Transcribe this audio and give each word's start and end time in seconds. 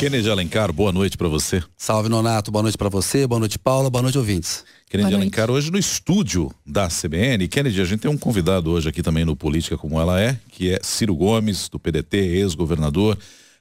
Kennedy 0.00 0.30
Alencar, 0.30 0.72
boa 0.72 0.90
noite 0.90 1.18
para 1.18 1.28
você. 1.28 1.62
Salve 1.76 2.08
Nonato, 2.08 2.50
boa 2.50 2.62
noite 2.62 2.78
para 2.78 2.88
você, 2.88 3.26
boa 3.26 3.38
noite 3.38 3.58
Paula, 3.58 3.90
boa 3.90 4.00
noite 4.00 4.16
ouvintes. 4.16 4.64
Kennedy 4.88 5.14
Alencar, 5.14 5.50
hoje 5.50 5.70
no 5.70 5.76
estúdio 5.76 6.50
da 6.64 6.88
CBN. 6.88 7.46
Kennedy, 7.48 7.82
a 7.82 7.84
gente 7.84 8.00
tem 8.00 8.10
um 8.10 8.16
convidado 8.16 8.70
hoje 8.70 8.88
aqui 8.88 9.02
também 9.02 9.26
no 9.26 9.36
Política 9.36 9.76
Como 9.76 10.00
Ela 10.00 10.18
É, 10.18 10.40
que 10.52 10.72
é 10.72 10.78
Ciro 10.82 11.14
Gomes, 11.14 11.68
do 11.68 11.78
PDT, 11.78 12.16
ex-governador, 12.16 13.18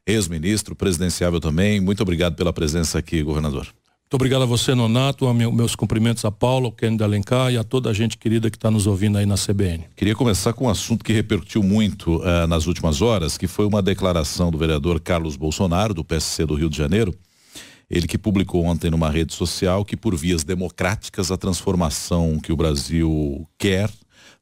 ex-ministro, 0.08 0.74
presidenciável 0.78 1.42
também. 1.42 1.82
Muito 1.82 2.02
obrigado 2.02 2.36
pela 2.36 2.54
presença 2.54 2.98
aqui, 2.98 3.22
governador. 3.22 3.68
Muito 4.12 4.24
obrigado 4.24 4.42
a 4.42 4.46
você, 4.48 4.74
Nonato, 4.74 5.28
a 5.28 5.34
meu, 5.36 5.52
meus 5.52 5.76
cumprimentos 5.76 6.26
a 6.26 6.32
Paulo, 6.32 6.66
ao 6.66 6.72
Kennedy 6.72 7.04
Alencar 7.04 7.54
e 7.54 7.58
a 7.60 7.64
toda 7.64 7.92
a 7.92 7.94
gente 7.94 8.18
querida 8.18 8.50
que 8.50 8.58
está 8.58 8.72
nos 8.72 8.88
ouvindo 8.88 9.20
aí 9.20 9.26
na 9.28 9.36
CBN. 9.36 9.86
Queria 9.96 10.16
começar 10.16 10.52
com 10.52 10.66
um 10.66 10.70
assunto 10.70 11.06
que 11.06 11.14
repercutiu 11.14 11.62
muito 11.62 12.18
uh, 12.18 12.48
nas 12.48 12.66
últimas 12.66 13.04
horas, 13.04 13.38
que 13.38 13.46
foi 13.46 13.68
uma 13.68 13.84
declaração 13.84 14.50
do 14.50 14.58
vereador 14.58 15.00
Carlos 15.00 15.36
Bolsonaro, 15.36 15.94
do 15.94 16.04
PSC 16.04 16.44
do 16.44 16.56
Rio 16.56 16.72
de 16.72 16.76
Janeiro, 16.76 17.14
ele 17.88 18.08
que 18.08 18.18
publicou 18.18 18.66
ontem 18.66 18.90
numa 18.90 19.12
rede 19.12 19.32
social 19.32 19.86
que 19.86 19.96
por 19.96 20.16
vias 20.16 20.44
democráticas 20.44 21.30
a 21.30 21.38
transformação 21.38 22.40
que 22.40 22.52
o 22.52 22.58
Brasil 22.58 23.48
quer 23.60 23.92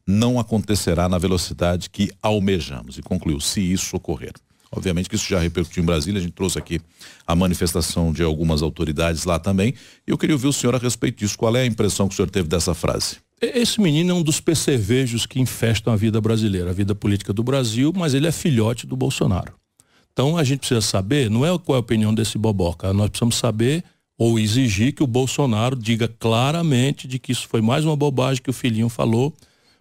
não 0.08 0.40
acontecerá 0.40 1.10
na 1.10 1.18
velocidade 1.18 1.90
que 1.90 2.10
almejamos 2.24 2.98
e 2.98 3.02
concluiu 3.02 3.42
se 3.42 3.60
isso 3.60 3.98
ocorrer. 3.98 4.32
Obviamente 4.72 5.10
que 5.10 5.16
isso 5.16 5.28
já 5.30 5.40
repercutiu 5.40 5.82
em 5.82 5.86
Brasília, 5.86 6.20
a 6.20 6.22
gente 6.22 6.34
trouxe 6.34 6.58
aqui 6.58 6.82
a 7.26 7.36
manifestação 7.36 8.12
de 8.12 8.24
algumas 8.24 8.62
autoridades 8.62 9.24
lá 9.24 9.40
também. 9.40 9.74
E 10.06 10.12
eu 10.12 10.18
queria 10.18 10.36
ouvir 10.36 10.48
o 10.48 10.54
senhor 10.54 10.76
a 10.76 10.78
respeito 10.78 11.20
disso. 11.20 11.38
Qual 11.38 11.56
é 11.56 11.62
a 11.62 11.66
impressão 11.66 12.08
que 12.08 12.14
o 12.14 12.16
senhor 12.16 12.30
teve 12.30 12.48
dessa 12.48 12.74
frase? 12.74 13.18
Esse 13.40 13.80
menino 13.80 14.12
é 14.12 14.14
um 14.16 14.24
dos 14.24 14.40
percevejos 14.40 15.26
que 15.26 15.40
infestam 15.40 15.94
a 15.94 15.96
vida 15.96 16.20
brasileira, 16.20 16.72
a 16.72 16.74
vida 16.74 16.96
política 16.96 17.32
do 17.32 17.44
Brasil, 17.44 17.94
mas 17.96 18.14
ele 18.14 18.26
é 18.26 18.32
filhote 18.32 18.88
do 18.88 18.96
Bolsonaro. 18.96 19.54
Então 20.12 20.36
a 20.36 20.44
gente 20.44 20.60
precisa 20.60 20.82
saber, 20.82 21.30
não 21.30 21.46
é 21.46 21.60
qual 21.60 21.76
é 21.76 21.78
a 21.78 21.80
opinião 21.80 22.12
desse 22.12 22.40
boboca, 22.40 22.92
nós 22.92 23.10
precisamos 23.10 23.36
saber 23.36 23.84
ou 24.18 24.40
exigir 24.40 24.94
que 24.94 25.04
o 25.04 25.08
Bolsonaro 25.08 25.76
diga 25.76 26.08
claramente 26.08 27.08
de 27.08 27.20
que 27.20 27.32
isso 27.32 27.48
foi 27.48 27.62
mais 27.62 27.86
uma 27.86 27.96
bobagem 27.96 28.42
que 28.42 28.50
o 28.50 28.54
filhinho 28.54 28.90
falou, 28.90 29.32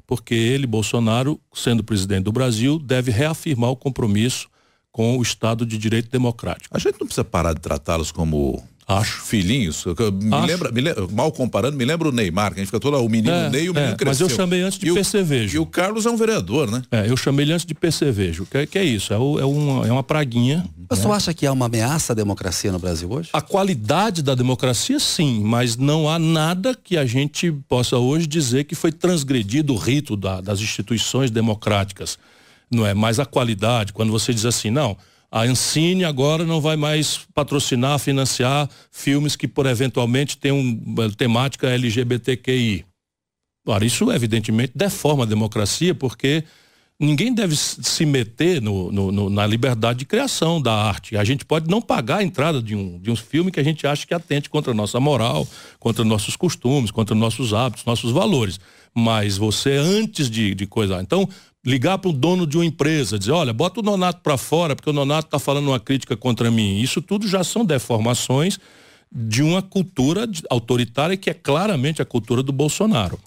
porque 0.07 0.35
ele, 0.35 0.67
Bolsonaro, 0.67 1.41
sendo 1.55 1.83
presidente 1.83 2.25
do 2.25 2.33
Brasil, 2.33 2.79
deve 2.79 3.11
reafirmar 3.11 3.71
o 3.71 3.77
compromisso 3.77 4.49
com 4.97 5.19
o 5.19 5.21
Estado 5.21 5.67
de 5.67 5.77
Direito 5.77 6.11
Democrático. 6.11 6.75
A 6.75 6.79
gente 6.79 6.99
não 6.99 7.07
precisa 7.07 7.23
parar 7.23 7.53
de 7.53 7.61
tratá-los 7.61 8.11
como 8.11 8.65
Acho. 8.89 9.21
Filhinhos. 9.25 9.85
Me 9.85 10.35
Acho. 10.35 10.47
lembra, 10.47 10.73
me 10.73 10.81
lembra, 10.81 11.07
mal 11.09 11.31
comparando, 11.31 11.77
me 11.77 11.85
lembra 11.85 12.09
o 12.09 12.13
Neymar, 12.13 12.55
que 12.55 12.61
a 12.61 12.63
gente 12.63 12.69
fica 12.69 12.81
todo 12.81 12.97
o 12.97 13.07
menino 13.07 13.35
é, 13.35 13.51
Ney 13.51 13.65
e 13.65 13.69
o 13.69 13.75
menino 13.75 13.93
é, 13.93 13.95
cresceu. 13.95 14.25
Mas 14.25 14.33
eu 14.33 14.35
chamei 14.35 14.63
antes 14.63 14.79
de 14.79 14.89
e 14.89 14.95
percevejo. 14.95 15.55
e 15.55 15.59
o 15.59 15.67
Carlos 15.67 16.07
é 16.07 16.11
um 16.11 16.17
vereador, 16.17 16.71
né? 16.71 16.81
É, 16.91 17.11
eu 17.11 17.15
chamei 17.15 17.45
ele 17.45 17.53
antes 17.53 17.67
de 17.67 17.75
percevejo. 17.75 18.47
Que, 18.47 18.67
que 18.67 18.79
é 18.79 18.85
isso? 18.85 19.13
É, 19.13 19.19
o, 19.19 19.39
é, 19.39 19.45
uma, 19.45 19.87
é 19.87 19.93
uma 19.93 20.03
praguinha. 20.03 20.65
Mas 20.89 21.05
né? 21.05 21.13
acha 21.13 21.35
que 21.35 21.45
há 21.45 21.53
uma 21.53 21.67
ameaça 21.67 22.15
à 22.15 22.17
democracia 22.17 22.73
no 22.73 22.79
Brasil 22.79 23.13
hoje? 23.13 23.29
A 23.35 23.43
qualidade 23.43 24.23
da 24.23 24.35
democracia, 24.35 24.99
sim, 24.99 25.43
mas 25.45 25.77
não 25.77 26.09
há 26.09 26.19
nada 26.19 26.75
que 26.75 26.97
a 26.97 27.05
gente 27.05 27.53
possa 27.69 27.99
hoje 27.99 28.27
dizer 28.27 28.65
que 28.65 28.75
foi 28.75 28.91
transgredido 28.91 29.75
o 29.75 29.77
rito 29.77 30.17
da, 30.17 30.41
das 30.41 30.61
instituições 30.61 31.31
democráticas 31.31 32.19
não 32.71 32.87
é? 32.87 32.95
Mas 32.95 33.19
a 33.19 33.27
qualidade, 33.27 33.93
quando 33.93 34.13
você 34.13 34.33
diz 34.33 34.45
assim, 34.45 34.71
não, 34.71 34.97
a 35.31 35.43
Ancine 35.43 36.05
agora 36.05 36.45
não 36.45 36.61
vai 36.61 36.77
mais 36.77 37.21
patrocinar, 37.35 37.99
financiar 37.99 38.69
filmes 38.91 39.37
que 39.37 39.49
por 39.49 39.67
eventualmente 39.67 40.39
tenham 40.39 40.59
uma 40.59 41.11
temática 41.11 41.69
LGBTQI. 41.69 42.85
Ora, 43.67 43.85
isso 43.85 44.11
evidentemente 44.13 44.73
deforma 44.75 45.25
a 45.25 45.27
democracia, 45.27 45.95
porque 45.95 46.45
ninguém 46.99 47.35
deve 47.35 47.57
se 47.57 48.07
meter 48.07 48.63
no, 48.63 48.93
no, 48.93 49.13
no, 49.13 49.29
na 49.29 49.45
liberdade 49.45 50.01
de 50.01 50.05
criação 50.05 50.63
da 50.63 50.73
arte. 50.73 51.17
A 51.17 51.25
gente 51.25 51.45
pode 51.45 51.69
não 51.69 51.83
pagar 51.83 52.19
a 52.19 52.23
entrada 52.23 52.63
de 52.63 52.77
um, 52.77 52.99
de 53.01 53.11
um 53.11 53.17
filme 53.17 53.51
que 53.51 53.59
a 53.59 53.65
gente 53.65 53.87
acha 53.87 54.07
que 54.07 54.15
atente 54.15 54.49
contra 54.49 54.71
a 54.71 54.75
nossa 54.75 55.01
moral, 55.01 55.47
contra 55.81 56.05
nossos 56.05 56.37
costumes, 56.37 56.93
contra 56.93 57.15
nossos 57.15 57.53
hábitos, 57.53 57.85
nossos 57.85 58.13
valores. 58.13 58.61
Mas 58.95 59.37
você, 59.37 59.73
antes 59.73 60.31
de, 60.31 60.55
de 60.55 60.67
coisa. 60.67 61.03
Então, 61.03 61.29
ligar 61.67 61.99
para 61.99 62.11
o 62.11 62.13
dono 62.13 62.47
de 62.47 62.57
uma 62.57 62.65
empresa, 62.65 63.19
dizer, 63.19 63.33
olha, 63.33 63.53
bota 63.53 63.81
o 63.81 63.83
Nonato 63.83 64.21
para 64.23 64.39
fora, 64.39 64.77
porque 64.77 64.89
o 64.89 64.93
Nonato 64.93 65.27
está 65.27 65.39
falando 65.41 65.67
uma 65.67 65.81
crítica 65.81 66.17
contra 66.17 66.49
mim. 66.49 66.79
Isso 66.79 67.03
tudo 67.03 67.27
já 67.27 67.43
são 67.43 67.65
deformações 67.65 68.57
de 69.11 69.43
uma 69.43 69.61
cultura 69.61 70.29
autoritária 70.49 71.17
que 71.17 71.29
é 71.29 71.35
claramente 71.35 72.01
a 72.01 72.05
cultura 72.05 72.41
do 72.41 72.53
Bolsonaro. 72.53 73.19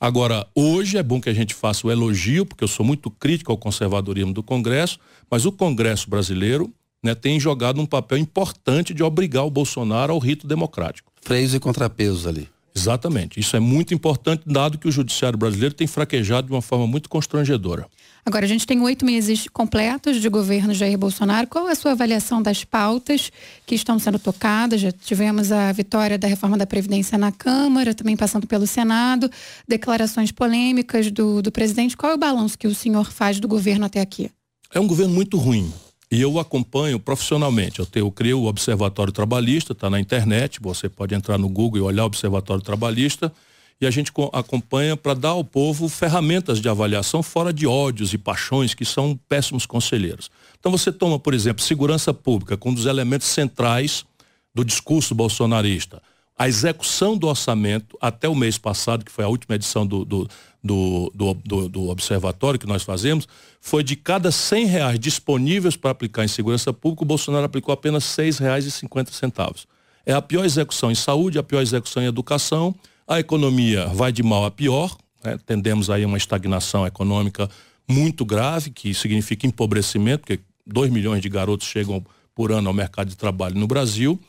Agora, 0.00 0.46
hoje 0.54 0.96
é 0.96 1.02
bom 1.02 1.20
que 1.20 1.28
a 1.28 1.34
gente 1.34 1.54
faça 1.54 1.84
o 1.84 1.90
elogio, 1.90 2.46
porque 2.46 2.62
eu 2.62 2.68
sou 2.68 2.86
muito 2.86 3.10
crítico 3.10 3.50
ao 3.50 3.58
conservadorismo 3.58 4.32
do 4.32 4.44
Congresso, 4.44 5.00
mas 5.28 5.44
o 5.44 5.50
Congresso 5.50 6.08
brasileiro 6.08 6.72
né, 7.02 7.16
tem 7.16 7.40
jogado 7.40 7.80
um 7.80 7.86
papel 7.86 8.18
importante 8.18 8.94
de 8.94 9.02
obrigar 9.02 9.44
o 9.44 9.50
Bolsonaro 9.50 10.12
ao 10.12 10.20
rito 10.20 10.46
democrático. 10.46 11.10
Freios 11.20 11.52
e 11.52 11.58
contrapesos 11.58 12.28
ali. 12.28 12.48
Exatamente. 12.78 13.40
Isso 13.40 13.56
é 13.56 13.60
muito 13.60 13.92
importante, 13.92 14.42
dado 14.46 14.78
que 14.78 14.88
o 14.88 14.92
judiciário 14.92 15.38
brasileiro 15.38 15.74
tem 15.74 15.86
fraquejado 15.86 16.46
de 16.46 16.52
uma 16.52 16.62
forma 16.62 16.86
muito 16.86 17.08
constrangedora. 17.08 17.86
Agora, 18.24 18.44
a 18.44 18.48
gente 18.48 18.66
tem 18.66 18.80
oito 18.82 19.06
meses 19.06 19.48
completos 19.48 20.20
de 20.20 20.28
governo 20.28 20.74
Jair 20.74 20.98
Bolsonaro. 20.98 21.46
Qual 21.46 21.66
é 21.68 21.72
a 21.72 21.74
sua 21.74 21.92
avaliação 21.92 22.42
das 22.42 22.62
pautas 22.62 23.32
que 23.64 23.74
estão 23.74 23.98
sendo 23.98 24.18
tocadas? 24.18 24.80
Já 24.80 24.92
tivemos 24.92 25.50
a 25.50 25.72
vitória 25.72 26.18
da 26.18 26.28
reforma 26.28 26.56
da 26.56 26.66
Previdência 26.66 27.16
na 27.16 27.32
Câmara, 27.32 27.94
também 27.94 28.16
passando 28.16 28.46
pelo 28.46 28.66
Senado, 28.66 29.30
declarações 29.66 30.30
polêmicas 30.30 31.10
do, 31.10 31.40
do 31.40 31.50
presidente. 31.50 31.96
Qual 31.96 32.12
é 32.12 32.14
o 32.14 32.18
balanço 32.18 32.58
que 32.58 32.66
o 32.66 32.74
senhor 32.74 33.10
faz 33.10 33.40
do 33.40 33.48
governo 33.48 33.86
até 33.86 34.00
aqui? 34.00 34.30
É 34.74 34.78
um 34.78 34.86
governo 34.86 35.14
muito 35.14 35.38
ruim. 35.38 35.72
E 36.10 36.20
eu 36.20 36.38
acompanho 36.38 36.98
profissionalmente. 36.98 37.80
Eu, 37.80 37.86
tenho, 37.86 38.06
eu 38.06 38.10
criei 38.10 38.34
o 38.34 38.46
Observatório 38.46 39.12
Trabalhista, 39.12 39.72
está 39.72 39.90
na 39.90 40.00
internet, 40.00 40.58
você 40.60 40.88
pode 40.88 41.14
entrar 41.14 41.36
no 41.36 41.48
Google 41.48 41.78
e 41.78 41.82
olhar 41.82 42.04
o 42.04 42.06
Observatório 42.06 42.62
Trabalhista, 42.62 43.32
e 43.80 43.86
a 43.86 43.90
gente 43.90 44.10
acompanha 44.32 44.96
para 44.96 45.14
dar 45.14 45.28
ao 45.30 45.44
povo 45.44 45.88
ferramentas 45.88 46.60
de 46.60 46.68
avaliação 46.68 47.22
fora 47.22 47.52
de 47.52 47.66
ódios 47.66 48.12
e 48.12 48.18
paixões 48.18 48.74
que 48.74 48.84
são 48.84 49.18
péssimos 49.28 49.66
conselheiros. 49.66 50.30
Então 50.58 50.72
você 50.72 50.90
toma, 50.90 51.18
por 51.18 51.32
exemplo, 51.32 51.62
segurança 51.62 52.12
pública, 52.12 52.56
com 52.56 52.70
um 52.70 52.74
dos 52.74 52.86
elementos 52.86 53.28
centrais 53.28 54.04
do 54.52 54.64
discurso 54.64 55.14
bolsonarista. 55.14 56.02
A 56.36 56.48
execução 56.48 57.16
do 57.16 57.28
orçamento 57.28 57.96
até 58.00 58.28
o 58.28 58.34
mês 58.34 58.58
passado, 58.58 59.04
que 59.04 59.12
foi 59.12 59.24
a 59.24 59.28
última 59.28 59.54
edição 59.54 59.86
do, 59.86 60.04
do, 60.04 60.28
do, 60.62 61.10
do, 61.14 61.34
do, 61.34 61.68
do 61.68 61.88
observatório 61.88 62.58
que 62.58 62.66
nós 62.66 62.82
fazemos, 62.82 63.26
foi 63.60 63.82
de 63.82 63.96
cada 63.96 64.30
100 64.30 64.66
reais 64.66 64.98
disponíveis 64.98 65.76
para 65.76 65.90
aplicar 65.90 66.24
em 66.24 66.28
segurança 66.28 66.72
pública, 66.72 67.04
o 67.04 67.06
Bolsonaro 67.06 67.44
aplicou 67.44 67.72
apenas 67.72 68.04
cinquenta 68.04 69.12
centavos. 69.12 69.66
É 70.04 70.12
a 70.12 70.22
pior 70.22 70.44
execução 70.44 70.90
em 70.90 70.94
saúde, 70.94 71.38
a 71.38 71.42
pior 71.42 71.60
execução 71.60 72.02
em 72.02 72.06
educação, 72.06 72.74
a 73.06 73.20
economia 73.20 73.86
vai 73.86 74.12
de 74.12 74.22
mal 74.22 74.44
a 74.44 74.50
pior, 74.50 74.96
né? 75.24 75.38
tendemos 75.46 75.90
aí 75.90 76.04
uma 76.04 76.16
estagnação 76.16 76.86
econômica 76.86 77.48
muito 77.88 78.24
grave, 78.24 78.70
que 78.70 78.92
significa 78.92 79.46
empobrecimento, 79.46 80.20
porque 80.20 80.40
2 80.66 80.90
milhões 80.90 81.22
de 81.22 81.28
garotos 81.28 81.66
chegam 81.66 82.04
por 82.34 82.52
ano 82.52 82.68
ao 82.68 82.74
mercado 82.74 83.08
de 83.08 83.16
trabalho 83.16 83.56
no 83.56 83.66
Brasil. 83.66 84.20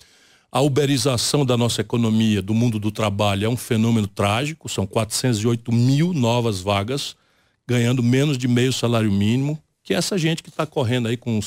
A 0.51 0.61
uberização 0.61 1.45
da 1.45 1.55
nossa 1.55 1.81
economia, 1.81 2.41
do 2.41 2.55
mundo 2.55 2.79
do 2.79 2.91
trabalho, 2.91 3.45
é 3.45 3.49
um 3.49 3.57
fenômeno 3.57 4.07
trágico. 4.07 4.67
São 4.67 4.87
408 4.87 5.71
mil 5.71 6.11
novas 6.11 6.59
vagas, 6.59 7.15
ganhando 7.67 8.01
menos 8.01 8.35
de 8.35 8.47
meio 8.47 8.73
salário 8.73 9.11
mínimo, 9.11 9.61
que 9.83 9.93
é 9.93 9.97
essa 9.97 10.17
gente 10.17 10.41
que 10.41 10.49
está 10.49 10.65
correndo 10.65 11.07
aí 11.07 11.17
com 11.17 11.39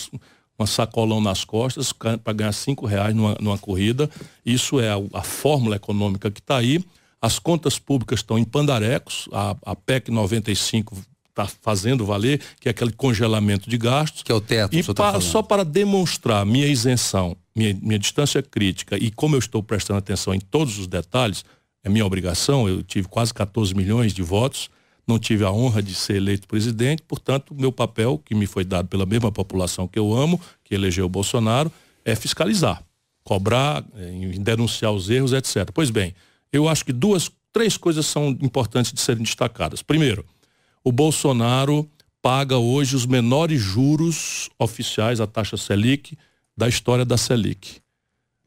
uma 0.56 0.68
sacolão 0.68 1.20
nas 1.20 1.44
costas 1.44 1.92
para 1.92 2.32
ganhar 2.32 2.52
cinco 2.52 2.86
reais 2.86 3.14
numa, 3.14 3.36
numa 3.40 3.58
corrida. 3.58 4.08
Isso 4.46 4.78
é 4.78 4.90
a, 4.90 4.96
a 5.14 5.22
fórmula 5.22 5.74
econômica 5.74 6.30
que 6.30 6.40
está 6.40 6.58
aí. 6.58 6.84
As 7.20 7.40
contas 7.40 7.80
públicas 7.80 8.20
estão 8.20 8.38
em 8.38 8.44
pandarecos. 8.44 9.28
A, 9.32 9.56
a 9.66 9.74
PEC 9.74 10.12
95 10.12 10.96
está 11.32 11.46
fazendo 11.60 12.04
valer, 12.04 12.40
que 12.60 12.68
é 12.68 12.70
aquele 12.70 12.92
congelamento 12.92 13.68
de 13.68 13.76
gastos. 13.76 14.22
Que 14.22 14.30
é 14.30 14.34
o 14.34 14.40
teto. 14.40 14.76
E 14.76 14.82
tá 14.94 15.20
só 15.20 15.42
para 15.42 15.64
demonstrar 15.64 16.44
minha 16.46 16.66
isenção, 16.66 17.36
minha, 17.56 17.76
minha 17.82 17.98
distância 17.98 18.42
crítica 18.42 18.96
e 18.96 19.10
como 19.10 19.34
eu 19.34 19.38
estou 19.38 19.62
prestando 19.62 19.98
atenção 19.98 20.34
em 20.34 20.40
todos 20.40 20.78
os 20.78 20.86
detalhes, 20.86 21.44
é 21.82 21.88
minha 21.88 22.06
obrigação, 22.06 22.68
eu 22.68 22.82
tive 22.82 23.08
quase 23.08 23.34
14 23.34 23.74
milhões 23.74 24.12
de 24.12 24.22
votos, 24.22 24.70
não 25.06 25.18
tive 25.18 25.44
a 25.44 25.50
honra 25.50 25.82
de 25.82 25.94
ser 25.94 26.16
eleito 26.16 26.46
presidente, 26.46 27.02
portanto, 27.02 27.54
meu 27.54 27.72
papel, 27.72 28.20
que 28.24 28.34
me 28.34 28.46
foi 28.46 28.64
dado 28.64 28.86
pela 28.86 29.04
mesma 29.04 29.32
população 29.32 29.88
que 29.88 29.98
eu 29.98 30.14
amo, 30.14 30.40
que 30.62 30.74
elegeu 30.74 31.06
o 31.06 31.08
Bolsonaro, 31.08 31.72
é 32.04 32.14
fiscalizar, 32.14 32.82
cobrar, 33.24 33.84
é, 33.96 34.38
denunciar 34.38 34.92
os 34.92 35.10
erros, 35.10 35.32
etc. 35.32 35.70
Pois 35.74 35.90
bem, 35.90 36.14
eu 36.52 36.68
acho 36.68 36.84
que 36.84 36.92
duas, 36.92 37.30
três 37.52 37.76
coisas 37.76 38.06
são 38.06 38.28
importantes 38.40 38.92
de 38.92 39.00
serem 39.00 39.24
destacadas. 39.24 39.82
Primeiro, 39.82 40.24
o 40.84 40.90
Bolsonaro 40.90 41.88
paga 42.20 42.56
hoje 42.56 42.94
os 42.94 43.06
menores 43.06 43.60
juros 43.60 44.48
oficiais, 44.58 45.20
a 45.20 45.26
taxa 45.26 45.56
Selic, 45.56 46.16
da 46.56 46.68
história 46.68 47.04
da 47.04 47.16
Selic. 47.16 47.80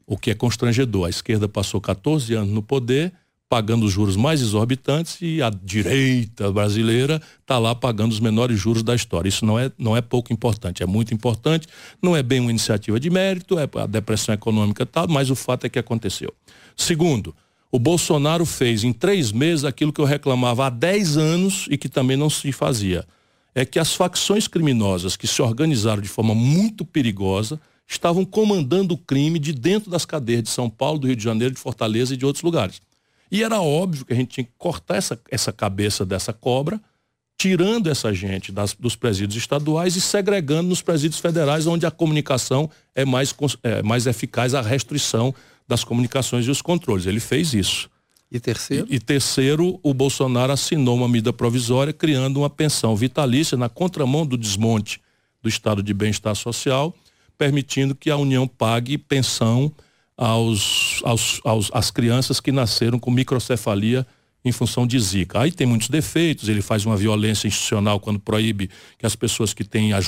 O 0.06 0.16
que 0.16 0.30
é 0.30 0.34
constrangedor. 0.34 1.06
A 1.06 1.10
esquerda 1.10 1.48
passou 1.48 1.80
14 1.80 2.32
anos 2.34 2.52
no 2.52 2.62
poder, 2.62 3.12
pagando 3.48 3.86
os 3.86 3.92
juros 3.92 4.16
mais 4.16 4.40
exorbitantes 4.40 5.18
e 5.20 5.40
a 5.40 5.50
direita 5.50 6.50
brasileira 6.50 7.20
está 7.40 7.58
lá 7.58 7.74
pagando 7.74 8.12
os 8.12 8.20
menores 8.20 8.58
juros 8.58 8.82
da 8.82 8.94
história. 8.94 9.28
Isso 9.28 9.44
não 9.44 9.58
é, 9.58 9.70
não 9.78 9.96
é 9.96 10.00
pouco 10.00 10.32
importante, 10.32 10.82
é 10.82 10.86
muito 10.86 11.14
importante, 11.14 11.68
não 12.02 12.16
é 12.16 12.22
bem 12.22 12.40
uma 12.40 12.50
iniciativa 12.50 12.98
de 12.98 13.08
mérito, 13.08 13.58
é 13.58 13.68
a 13.80 13.86
depressão 13.86 14.34
econômica 14.34 14.84
tal, 14.84 15.06
mas 15.08 15.30
o 15.30 15.36
fato 15.36 15.64
é 15.64 15.68
que 15.68 15.78
aconteceu. 15.78 16.32
Segundo, 16.76 17.34
o 17.70 17.78
Bolsonaro 17.78 18.46
fez 18.46 18.84
em 18.84 18.92
três 18.92 19.32
meses 19.32 19.64
aquilo 19.64 19.92
que 19.92 20.00
eu 20.00 20.04
reclamava 20.04 20.66
há 20.66 20.70
dez 20.70 21.16
anos 21.16 21.66
e 21.70 21.76
que 21.76 21.88
também 21.88 22.16
não 22.16 22.30
se 22.30 22.52
fazia. 22.52 23.06
É 23.54 23.64
que 23.64 23.78
as 23.78 23.94
facções 23.94 24.46
criminosas 24.46 25.16
que 25.16 25.26
se 25.26 25.42
organizaram 25.42 26.00
de 26.00 26.08
forma 26.08 26.34
muito 26.34 26.84
perigosa 26.84 27.60
estavam 27.88 28.24
comandando 28.24 28.94
o 28.94 28.98
crime 28.98 29.38
de 29.38 29.52
dentro 29.52 29.90
das 29.90 30.04
cadeias 30.04 30.42
de 30.42 30.50
São 30.50 30.68
Paulo, 30.68 30.98
do 30.98 31.06
Rio 31.06 31.16
de 31.16 31.24
Janeiro, 31.24 31.54
de 31.54 31.60
Fortaleza 31.60 32.14
e 32.14 32.16
de 32.16 32.26
outros 32.26 32.42
lugares. 32.42 32.80
E 33.30 33.42
era 33.42 33.60
óbvio 33.60 34.04
que 34.04 34.12
a 34.12 34.16
gente 34.16 34.28
tinha 34.28 34.44
que 34.44 34.52
cortar 34.58 34.96
essa, 34.96 35.18
essa 35.30 35.52
cabeça 35.52 36.04
dessa 36.04 36.32
cobra, 36.32 36.80
tirando 37.38 37.88
essa 37.88 38.12
gente 38.14 38.50
das, 38.50 38.72
dos 38.72 38.96
presídios 38.96 39.36
estaduais 39.36 39.96
e 39.96 40.00
segregando 40.00 40.68
nos 40.68 40.82
presídios 40.82 41.20
federais, 41.20 41.66
onde 41.66 41.84
a 41.86 41.90
comunicação 41.90 42.70
é 42.94 43.04
mais, 43.04 43.34
é 43.62 43.82
mais 43.82 44.06
eficaz, 44.06 44.54
a 44.54 44.62
restrição 44.62 45.34
das 45.66 45.84
comunicações 45.84 46.46
e 46.46 46.50
os 46.50 46.62
controles. 46.62 47.06
Ele 47.06 47.20
fez 47.20 47.54
isso. 47.54 47.90
E 48.30 48.40
terceiro? 48.40 48.86
E, 48.90 48.96
e, 48.96 49.00
terceiro, 49.00 49.78
o 49.82 49.94
Bolsonaro 49.94 50.52
assinou 50.52 50.96
uma 50.96 51.08
medida 51.08 51.32
provisória 51.32 51.92
criando 51.92 52.38
uma 52.38 52.50
pensão 52.50 52.96
vitalícia 52.96 53.56
na 53.56 53.68
contramão 53.68 54.26
do 54.26 54.36
desmonte 54.36 55.00
do 55.42 55.48
estado 55.48 55.82
de 55.82 55.94
bem-estar 55.94 56.34
social, 56.34 56.94
permitindo 57.38 57.94
que 57.94 58.10
a 58.10 58.16
União 58.16 58.48
pague 58.48 58.98
pensão 58.98 59.72
aos, 60.16 61.00
aos, 61.04 61.40
aos, 61.44 61.70
às 61.72 61.90
crianças 61.90 62.40
que 62.40 62.50
nasceram 62.50 62.98
com 62.98 63.10
microcefalia 63.10 64.06
em 64.48 64.52
função 64.52 64.86
de 64.86 64.98
Zika. 64.98 65.40
Aí 65.40 65.50
tem 65.50 65.66
muitos 65.66 65.88
defeitos, 65.88 66.48
ele 66.48 66.62
faz 66.62 66.86
uma 66.86 66.96
violência 66.96 67.48
institucional 67.48 67.98
quando 67.98 68.20
proíbe 68.20 68.70
que 68.96 69.04
as 69.04 69.16
pessoas 69.16 69.52
que 69.52 69.64
têm 69.64 69.92
a 69.92 69.98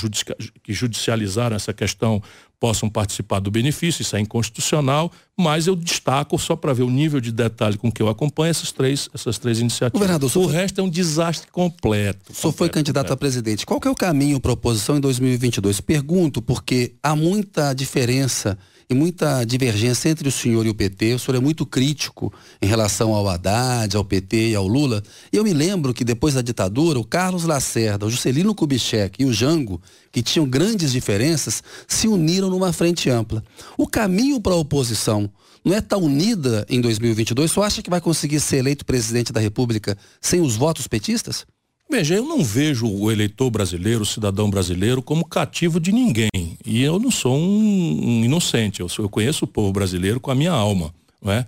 que 0.63 0.73
judicializaram 0.73 1.55
essa 1.55 1.73
questão 1.73 2.21
possam 2.59 2.89
participar 2.89 3.39
do 3.39 3.49
benefício, 3.49 4.01
isso 4.01 4.15
é 4.15 4.19
inconstitucional, 4.19 5.11
mas 5.37 5.67
eu 5.67 5.75
destaco 5.75 6.37
só 6.37 6.55
para 6.55 6.73
ver 6.73 6.83
o 6.83 6.89
nível 6.89 7.21
de 7.21 7.31
detalhe 7.31 7.77
com 7.77 7.89
que 7.89 8.01
eu 8.01 8.09
acompanho 8.09 8.51
essas 8.51 8.71
três, 8.71 9.09
essas 9.13 9.37
três 9.37 9.59
iniciativas. 9.59 9.99
Governador, 9.99 10.31
o, 10.35 10.41
o 10.41 10.45
resto 10.45 10.81
é 10.81 10.83
um 10.83 10.89
desastre 10.89 11.49
completo. 11.51 12.31
O 12.31 12.35
senhor 12.35 12.53
foi 12.53 12.69
candidato 12.69 13.13
a 13.13 13.17
presidente. 13.17 13.65
Qual 13.65 13.79
é 13.85 13.89
o 13.89 13.95
caminho 13.95 14.39
para 14.39 14.51
a 14.51 14.53
oposição 14.53 14.97
em 14.97 14.99
2022? 14.99 15.79
Pergunto 15.79 16.41
porque 16.41 16.93
há 17.01 17.15
muita 17.15 17.73
diferença 17.73 18.57
e 18.89 18.95
muita 18.95 19.43
divergência 19.43 20.09
entre 20.09 20.27
o 20.27 20.31
senhor 20.31 20.65
e 20.65 20.69
o 20.69 20.73
PT. 20.73 21.13
O 21.13 21.19
senhor 21.19 21.37
é 21.37 21.39
muito 21.39 21.65
crítico 21.65 22.33
em 22.59 22.65
relação 22.65 23.13
ao 23.13 23.29
Haddad, 23.29 23.95
ao 23.95 24.03
PT 24.03 24.49
e 24.49 24.55
ao 24.55 24.67
Lula. 24.67 25.03
E 25.31 25.37
eu 25.37 25.43
me 25.43 25.53
lembro 25.53 25.93
que 25.93 26.03
depois 26.03 26.33
da 26.33 26.41
ditadura, 26.41 26.99
o 26.99 27.05
Carlos 27.05 27.43
Lacerda, 27.43 28.07
o 28.07 28.09
Juscelino 28.09 28.55
Kubitschek 28.55 29.21
e 29.21 29.25
o 29.25 29.33
Jango, 29.33 29.79
que 30.11 30.23
tinham 30.23 30.49
grandes 30.49 30.91
diferenças, 30.91 31.61
se 31.87 32.07
uniram 32.07 32.49
numa 32.49 32.73
frente 32.73 33.09
ampla. 33.09 33.43
O 33.77 33.85
caminho 33.85 34.41
para 34.41 34.53
a 34.53 34.57
oposição 34.57 35.29
não 35.63 35.75
é 35.75 35.81
tão 35.81 36.01
unida 36.01 36.65
em 36.67 36.81
2022? 36.81 37.51
Só 37.51 37.61
acha 37.61 37.83
que 37.83 37.89
vai 37.89 38.01
conseguir 38.01 38.39
ser 38.39 38.57
eleito 38.57 38.85
presidente 38.85 39.31
da 39.31 39.39
República 39.39 39.95
sem 40.19 40.41
os 40.41 40.55
votos 40.55 40.87
petistas? 40.87 41.45
Veja, 41.91 42.15
eu 42.15 42.23
não 42.23 42.43
vejo 42.43 42.87
o 42.87 43.11
eleitor 43.11 43.49
brasileiro, 43.49 44.03
o 44.03 44.05
cidadão 44.05 44.47
brasileiro, 44.47 45.01
como 45.01 45.25
cativo 45.25 45.79
de 45.79 45.91
ninguém. 45.91 46.29
E 46.63 46.83
eu 46.83 46.99
não 46.99 47.09
sou 47.09 47.35
um, 47.35 48.23
inocente, 48.23 48.79
eu, 48.79 48.87
sou, 48.87 49.05
eu 49.05 49.09
conheço 49.09 49.45
o 49.45 49.47
povo 49.47 49.73
brasileiro 49.73 50.19
com 50.19 50.29
a 50.29 50.35
minha 50.35 50.51
alma. 50.51 50.93
Não 51.19 51.31
é? 51.31 51.47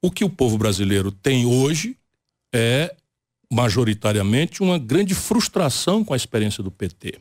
O 0.00 0.10
que 0.10 0.24
o 0.24 0.30
povo 0.30 0.56
brasileiro 0.56 1.12
tem 1.12 1.44
hoje 1.44 1.94
é, 2.54 2.94
majoritariamente, 3.52 4.62
uma 4.62 4.78
grande 4.78 5.14
frustração 5.14 6.02
com 6.02 6.14
a 6.14 6.16
experiência 6.16 6.62
do 6.62 6.70
PT. 6.70 7.18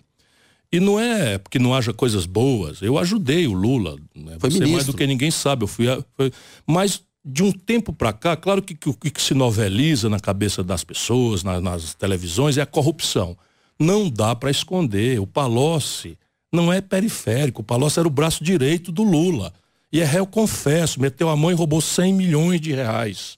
E 0.71 0.79
não 0.79 0.97
é 0.97 1.37
porque 1.37 1.59
não 1.59 1.75
haja 1.75 1.93
coisas 1.93 2.25
boas. 2.25 2.81
Eu 2.81 2.97
ajudei 2.97 3.45
o 3.47 3.51
Lula. 3.51 3.97
Né? 4.15 4.37
Foi 4.39 4.49
Você 4.49 4.65
mais 4.65 4.85
do 4.85 4.93
que 4.93 5.05
ninguém 5.05 5.29
sabe. 5.29 5.63
Eu 5.63 5.67
fui. 5.67 5.89
A, 5.89 6.01
foi, 6.15 6.31
mas 6.65 7.03
de 7.23 7.43
um 7.43 7.51
tempo 7.51 7.93
para 7.93 8.11
cá, 8.11 8.35
claro 8.35 8.61
que 8.61 8.73
o 8.89 8.93
que, 8.93 9.11
que, 9.11 9.21
se 9.21 9.33
noveliza 9.33 10.09
na 10.09 10.19
cabeça 10.19 10.63
das 10.63 10.83
pessoas, 10.83 11.43
na, 11.43 11.61
nas 11.61 11.93
televisões, 11.93 12.57
é 12.57 12.61
a 12.61 12.65
corrupção. 12.65 13.37
Não 13.79 14.09
dá 14.09 14.35
para 14.35 14.51
esconder. 14.51 15.19
O 15.19 15.27
Palocci 15.27 16.17
não 16.51 16.73
é 16.73 16.81
periférico. 16.81 17.61
O 17.61 17.63
Palocci 17.63 17.99
era 17.99 18.07
o 18.07 18.11
braço 18.11 18.43
direito 18.43 18.91
do 18.91 19.03
Lula. 19.03 19.53
E 19.91 19.99
é 19.99 20.05
réu 20.05 20.25
confesso, 20.25 21.01
meteu 21.01 21.29
a 21.29 21.35
mão 21.35 21.51
e 21.51 21.53
roubou 21.53 21.81
100 21.81 22.13
milhões 22.13 22.61
de 22.61 22.73
reais. 22.73 23.37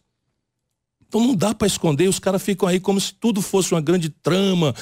Então 1.13 1.27
não 1.27 1.36
dá 1.36 1.54
para 1.54 1.68
esconder, 1.68 2.10
os 2.10 2.18
caras 2.18 2.42
ficam 2.42 2.68
aí 2.68 2.80
como 2.80 3.00
se 3.00 3.13
tudo 3.13 3.39
fosse 3.39 3.71
uma 3.71 3.80
grande 3.80 4.10
trama. 4.10 4.74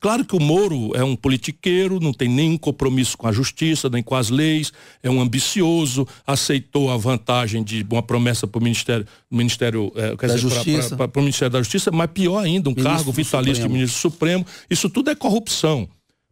Claro 0.00 0.24
que 0.24 0.34
o 0.34 0.40
Moro 0.40 0.96
é 0.96 1.04
um 1.04 1.14
politiqueiro, 1.14 2.00
não 2.00 2.10
tem 2.10 2.26
nenhum 2.26 2.56
compromisso 2.56 3.18
com 3.18 3.28
a 3.28 3.32
justiça, 3.32 3.90
nem 3.90 4.02
com 4.02 4.14
as 4.14 4.30
leis, 4.30 4.72
é 5.02 5.10
um 5.10 5.20
ambicioso, 5.20 6.08
aceitou 6.26 6.90
a 6.90 6.96
vantagem 6.96 7.62
de 7.62 7.86
uma 7.90 8.02
promessa 8.02 8.46
para 8.46 8.58
o 8.58 8.62
Ministério, 8.62 9.06
Ministério 9.30 9.92
é, 9.94 10.16
da 10.16 10.26
dizer, 10.26 10.38
Justiça. 10.38 10.96
para 10.96 11.20
o 11.20 11.20
Ministério 11.20 11.52
da 11.52 11.58
Justiça, 11.58 11.90
mas 11.92 12.10
pior 12.10 12.38
ainda, 12.38 12.70
um 12.70 12.72
ministro 12.72 12.90
cargo 12.90 13.12
vitalício 13.12 13.56
Supremo. 13.56 13.68
de 13.68 13.74
ministro 13.74 14.00
Supremo. 14.00 14.46
Isso 14.70 14.88
tudo 14.88 15.10
é 15.10 15.14
corrupção. 15.14 15.86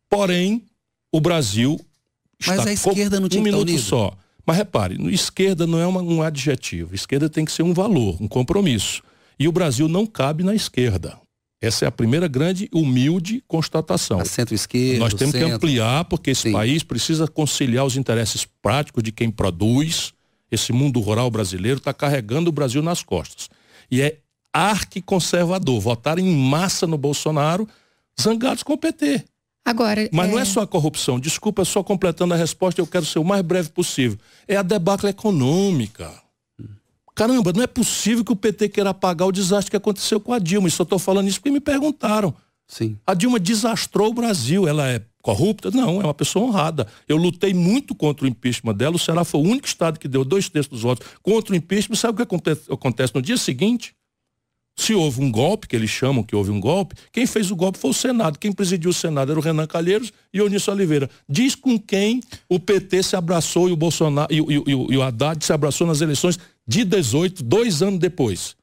Porém, 0.09 0.63
o 1.13 1.21
Brasil 1.21 1.79
mas 2.41 2.59
está 2.59 2.71
a 2.71 2.73
esquerda 2.73 3.21
não 3.21 3.29
tinha 3.29 3.43
um 3.43 3.45
minuto 3.45 3.79
só. 3.79 4.17
Mas 4.47 4.57
repare, 4.57 4.97
esquerda 5.13 5.67
não 5.67 5.79
é 5.79 5.87
uma, 5.87 6.01
um 6.01 6.23
adjetivo. 6.23 6.95
Esquerda 6.95 7.29
tem 7.29 7.45
que 7.45 7.53
ser 7.53 7.63
um 7.63 7.75
valor, 7.75 8.17
um 8.19 8.27
compromisso. 8.27 9.03
E 9.43 9.49
o 9.49 9.51
Brasil 9.51 9.89
não 9.89 10.07
cabe 10.07 10.45
na 10.45 10.55
esquerda. 10.55 11.19
Essa 11.61 11.85
é 11.85 11.89
a 11.89 11.91
primeira 11.91 12.29
grande 12.29 12.69
humilde 12.73 13.43
constatação. 13.49 14.21
A 14.21 14.25
centro-esquerda. 14.25 15.01
Nós 15.01 15.15
temos 15.15 15.33
centro. 15.33 15.49
que 15.49 15.55
ampliar, 15.55 16.05
porque 16.05 16.31
esse 16.31 16.43
Sim. 16.43 16.53
país 16.53 16.85
precisa 16.85 17.27
conciliar 17.27 17.85
os 17.85 17.97
interesses 17.97 18.47
práticos 18.63 19.03
de 19.03 19.11
quem 19.11 19.33
produz. 19.33 20.13
Esse 20.49 20.73
mundo 20.73 21.01
rural 21.01 21.29
brasileiro 21.29 21.79
está 21.79 21.93
carregando 21.93 22.51
o 22.51 22.53
Brasil 22.53 22.81
nas 22.83 23.03
costas. 23.03 23.51
E 23.91 24.01
é 24.01 24.19
arquiconservador. 24.53 25.81
Votar 25.81 26.21
em 26.21 26.37
massa 26.37 26.87
no 26.87 26.97
Bolsonaro, 26.97 27.69
zangados 28.21 28.63
com 28.63 28.75
o 28.75 28.79
PT. 28.79 29.25
Agora, 29.65 30.09
Mas 30.13 30.29
é... 30.29 30.31
não 30.31 30.39
é 30.39 30.45
só 30.45 30.61
a 30.61 30.67
corrupção. 30.69 31.19
Desculpa, 31.19 31.65
só 31.65 31.83
completando 31.83 32.33
a 32.33 32.37
resposta, 32.37 32.81
eu 32.81 32.87
quero 32.87 33.05
ser 33.05 33.19
o 33.19 33.25
mais 33.25 33.43
breve 33.43 33.71
possível. 33.71 34.17
É 34.47 34.57
a 34.57 34.63
debacle 34.63 35.11
econômica. 35.11 36.22
Caramba, 37.15 37.53
não 37.53 37.63
é 37.63 37.67
possível 37.67 38.25
que 38.25 38.33
o 38.33 38.37
PT 38.37 38.71
queira 38.71 38.91
apagar 38.91 39.29
o 39.29 39.33
desastre 39.33 39.71
que 39.71 39.77
aconteceu 39.77 40.19
com 40.19 40.33
a 40.33 40.39
Dilma. 40.39 40.69
E 40.69 40.71
só 40.71 40.83
estou 40.83 40.99
falando 40.99 41.29
isso 41.29 41.39
porque 41.39 41.51
me 41.51 41.61
perguntaram. 41.61 42.35
Sim. 42.67 42.97
A 43.07 43.13
Dilma 43.13 43.39
desastrou 43.39 44.11
o 44.11 44.15
Brasil. 44.15 44.67
Ela 44.67 44.89
é 44.89 45.03
corrupta? 45.21 45.71
Não, 45.71 46.01
é 46.01 46.05
uma 46.05 46.15
pessoa 46.15 46.47
honrada. 46.47 46.87
Eu 47.07 47.17
lutei 47.17 47.53
muito 47.53 47.95
contra 47.95 48.25
o 48.25 48.29
impeachment 48.29 48.75
dela. 48.75 48.97
O 48.97 48.99
Ceará 48.99 49.25
foi 49.25 49.41
o 49.41 49.45
único 49.45 49.67
estado 49.67 49.99
que 49.99 50.09
deu 50.09 50.25
dois 50.25 50.49
terços 50.49 50.71
dos 50.71 50.83
votos 50.83 51.07
contra 51.23 51.53
o 51.53 51.57
impeachment. 51.57 51.97
Sabe 51.97 52.23
o 52.23 52.27
que 52.27 52.35
acontece 52.71 53.15
no 53.15 53.21
dia 53.21 53.37
seguinte? 53.37 53.95
Se 54.77 54.95
houve 54.95 55.21
um 55.21 55.31
golpe, 55.31 55.69
que 55.69 55.77
eles 55.77 55.91
chamam 55.91 56.23
que 56.23 56.35
houve 56.35 56.51
um 56.51 56.59
golpe, 56.59 56.95
quem 57.13 57.27
fez 57.27 57.51
o 57.51 57.57
golpe 57.57 57.79
foi 57.79 57.91
o 57.91 57.95
Senado. 57.95 58.39
Quem 58.39 58.53
presidiu 58.53 58.91
o 58.91 58.95
Senado 58.95 59.31
era 59.31 59.39
o 59.39 59.43
Renan 59.43 59.67
Calheiros 59.67 60.13
e 60.33 60.41
o 60.41 60.47
Onísio 60.47 60.73
Oliveira. 60.73 61.11
Diz 61.29 61.55
com 61.55 61.79
quem 61.79 62.21
o 62.49 62.59
PT 62.59 63.03
se 63.03 63.17
abraçou 63.17 63.69
e 63.69 63.73
o 63.73 63.77
Bolsonaro 63.77 64.33
e, 64.33 64.39
e, 64.39 64.63
e, 64.67 64.97
o 64.97 65.03
Haddad 65.03 65.45
se 65.45 65.53
abraçou 65.53 65.87
nas 65.87 66.01
eleições 66.01 66.39
de 66.67 66.85
18, 66.85 67.43
dois 67.43 67.83
anos 67.83 67.99
depois 67.99 68.57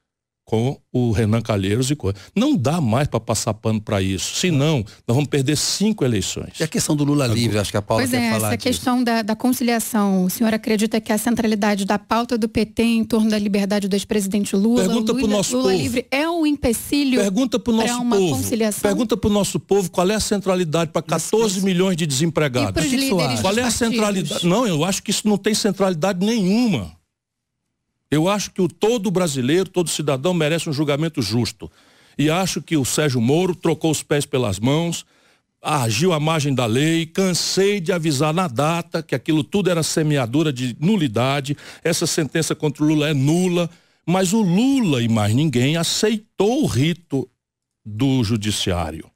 com 0.50 0.76
o 0.92 1.12
Renan 1.12 1.40
Calheiros 1.40 1.92
e 1.92 1.94
coisa. 1.94 2.18
Não 2.34 2.56
dá 2.56 2.80
mais 2.80 3.06
para 3.06 3.20
passar 3.20 3.54
pano 3.54 3.80
para 3.80 4.02
isso. 4.02 4.34
Senão, 4.34 4.78
nós 5.06 5.14
vamos 5.14 5.28
perder 5.28 5.56
cinco 5.56 6.04
eleições. 6.04 6.58
E 6.58 6.64
a 6.64 6.66
questão 6.66 6.96
do 6.96 7.04
Lula 7.04 7.24
livre, 7.28 7.56
acho 7.56 7.70
que 7.70 7.76
a 7.76 7.82
Paula 7.82 8.02
pois 8.02 8.10
quer 8.10 8.16
é, 8.16 8.30
falar 8.32 8.48
essa 8.48 8.56
disso. 8.56 8.66
questão 8.68 9.04
da, 9.04 9.22
da, 9.22 9.36
conciliação. 9.36 10.24
O 10.24 10.28
senhor 10.28 10.52
acredita 10.52 11.00
que 11.00 11.12
a 11.12 11.18
centralidade 11.18 11.84
da 11.84 12.00
pauta 12.00 12.36
do 12.36 12.48
PT 12.48 12.82
em 12.82 13.04
torno 13.04 13.30
da 13.30 13.38
liberdade 13.38 13.86
do 13.86 13.94
ex-presidente 13.94 14.56
Lula, 14.56 14.82
Pergunta 14.82 15.12
Lula, 15.12 15.22
pro 15.24 15.36
nosso 15.36 15.56
Lula 15.56 15.70
povo. 15.70 15.82
livre, 15.84 16.06
é 16.10 16.28
um 16.28 16.44
empecilho 16.44 17.20
Pergunta 17.20 17.56
para 17.56 17.72
o 17.72 17.76
nosso 17.76 18.02
uma 18.02 18.16
povo. 18.16 18.36
conciliação? 18.36 18.80
Pergunta 18.82 19.16
para 19.16 19.30
o 19.30 19.32
nosso 19.32 19.60
povo 19.60 19.88
qual 19.88 20.10
é 20.10 20.16
a 20.16 20.20
centralidade 20.20 20.90
para 20.90 21.02
14 21.02 21.54
Mas- 21.54 21.62
milhões 21.64 21.96
de 21.96 22.02
E 22.02 22.06
desempregados. 22.08 22.72
para 22.72 22.82
os 22.84 22.90
líderes 22.92 23.40
Qual 23.40 23.56
é 23.56 23.62
a 23.62 23.70
centralidade? 23.70 24.44
Não, 24.44 24.66
eu 24.66 24.84
acho 24.84 25.00
que 25.00 25.12
isso 25.12 25.28
não 25.28 25.38
tem 25.38 25.54
centralidade 25.54 26.26
nenhuma. 26.26 26.98
Eu 28.10 28.28
acho 28.28 28.50
que 28.50 28.60
o 28.60 28.68
todo 28.68 29.10
brasileiro, 29.10 29.68
todo 29.68 29.88
cidadão 29.88 30.34
merece 30.34 30.68
um 30.68 30.72
julgamento 30.72 31.22
justo. 31.22 31.70
E 32.18 32.28
acho 32.28 32.60
que 32.60 32.76
o 32.76 32.84
Sérgio 32.84 33.20
Moro 33.20 33.54
trocou 33.54 33.90
os 33.90 34.02
pés 34.02 34.26
pelas 34.26 34.58
mãos, 34.58 35.06
agiu 35.62 36.12
à 36.12 36.18
margem 36.18 36.54
da 36.54 36.66
lei, 36.66 37.06
cansei 37.06 37.80
de 37.80 37.92
avisar 37.92 38.34
na 38.34 38.48
data 38.48 39.02
que 39.02 39.14
aquilo 39.14 39.44
tudo 39.44 39.70
era 39.70 39.82
semeadura 39.82 40.52
de 40.52 40.76
nulidade, 40.80 41.56
essa 41.84 42.06
sentença 42.06 42.54
contra 42.54 42.82
o 42.82 42.86
Lula 42.86 43.08
é 43.08 43.14
nula, 43.14 43.70
mas 44.04 44.32
o 44.32 44.42
Lula 44.42 45.02
e 45.02 45.08
mais 45.08 45.34
ninguém 45.34 45.76
aceitou 45.76 46.64
o 46.64 46.66
rito 46.66 47.28
do 47.84 48.24
judiciário. 48.24 49.10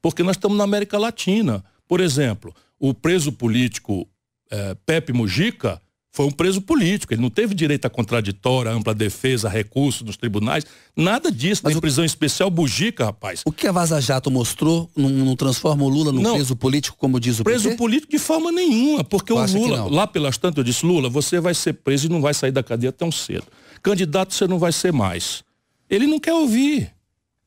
Porque 0.00 0.22
nós 0.22 0.36
estamos 0.36 0.56
na 0.56 0.64
América 0.64 0.98
Latina. 0.98 1.64
Por 1.86 2.00
exemplo, 2.00 2.54
o 2.78 2.94
preso 2.94 3.32
político 3.32 4.08
eh, 4.50 4.76
Pepe 4.86 5.12
Mujica 5.12 5.80
Foi 6.12 6.26
um 6.26 6.30
preso 6.30 6.60
político, 6.60 7.14
ele 7.14 7.22
não 7.22 7.30
teve 7.30 7.54
direito 7.54 7.86
a 7.86 7.90
contraditória, 7.90 8.72
ampla 8.72 8.92
defesa, 8.92 9.48
recurso 9.48 10.04
nos 10.04 10.16
tribunais, 10.16 10.66
nada 10.96 11.30
disso, 11.30 11.62
Mas 11.64 11.76
o... 11.76 11.80
prisão 11.80 12.04
especial 12.04 12.50
bugica, 12.50 13.04
rapaz. 13.04 13.42
O 13.44 13.52
que 13.52 13.68
a 13.68 13.72
Vaza 13.72 14.00
Jato 14.00 14.28
mostrou 14.28 14.90
não, 14.96 15.08
não 15.08 15.36
transforma 15.36 15.84
o 15.84 15.88
Lula 15.88 16.10
no 16.10 16.20
preso 16.20 16.56
político, 16.56 16.96
como 16.98 17.20
diz 17.20 17.38
o 17.38 17.44
Preso 17.44 17.68
PT? 17.68 17.76
político 17.76 18.10
de 18.10 18.18
forma 18.18 18.50
nenhuma, 18.50 19.04
porque 19.04 19.32
o 19.32 19.46
Lula, 19.46 19.84
lá 19.88 20.04
pelas 20.04 20.36
tantas 20.36 20.58
eu 20.58 20.64
disse, 20.64 20.84
Lula, 20.84 21.08
você 21.08 21.38
vai 21.38 21.54
ser 21.54 21.74
preso 21.74 22.06
e 22.06 22.08
não 22.08 22.20
vai 22.20 22.34
sair 22.34 22.50
da 22.50 22.62
cadeia 22.62 22.90
tão 22.90 23.12
cedo. 23.12 23.46
Candidato 23.80 24.34
você 24.34 24.48
não 24.48 24.58
vai 24.58 24.72
ser 24.72 24.92
mais. 24.92 25.44
Ele 25.88 26.08
não 26.08 26.18
quer 26.18 26.34
ouvir. 26.34 26.92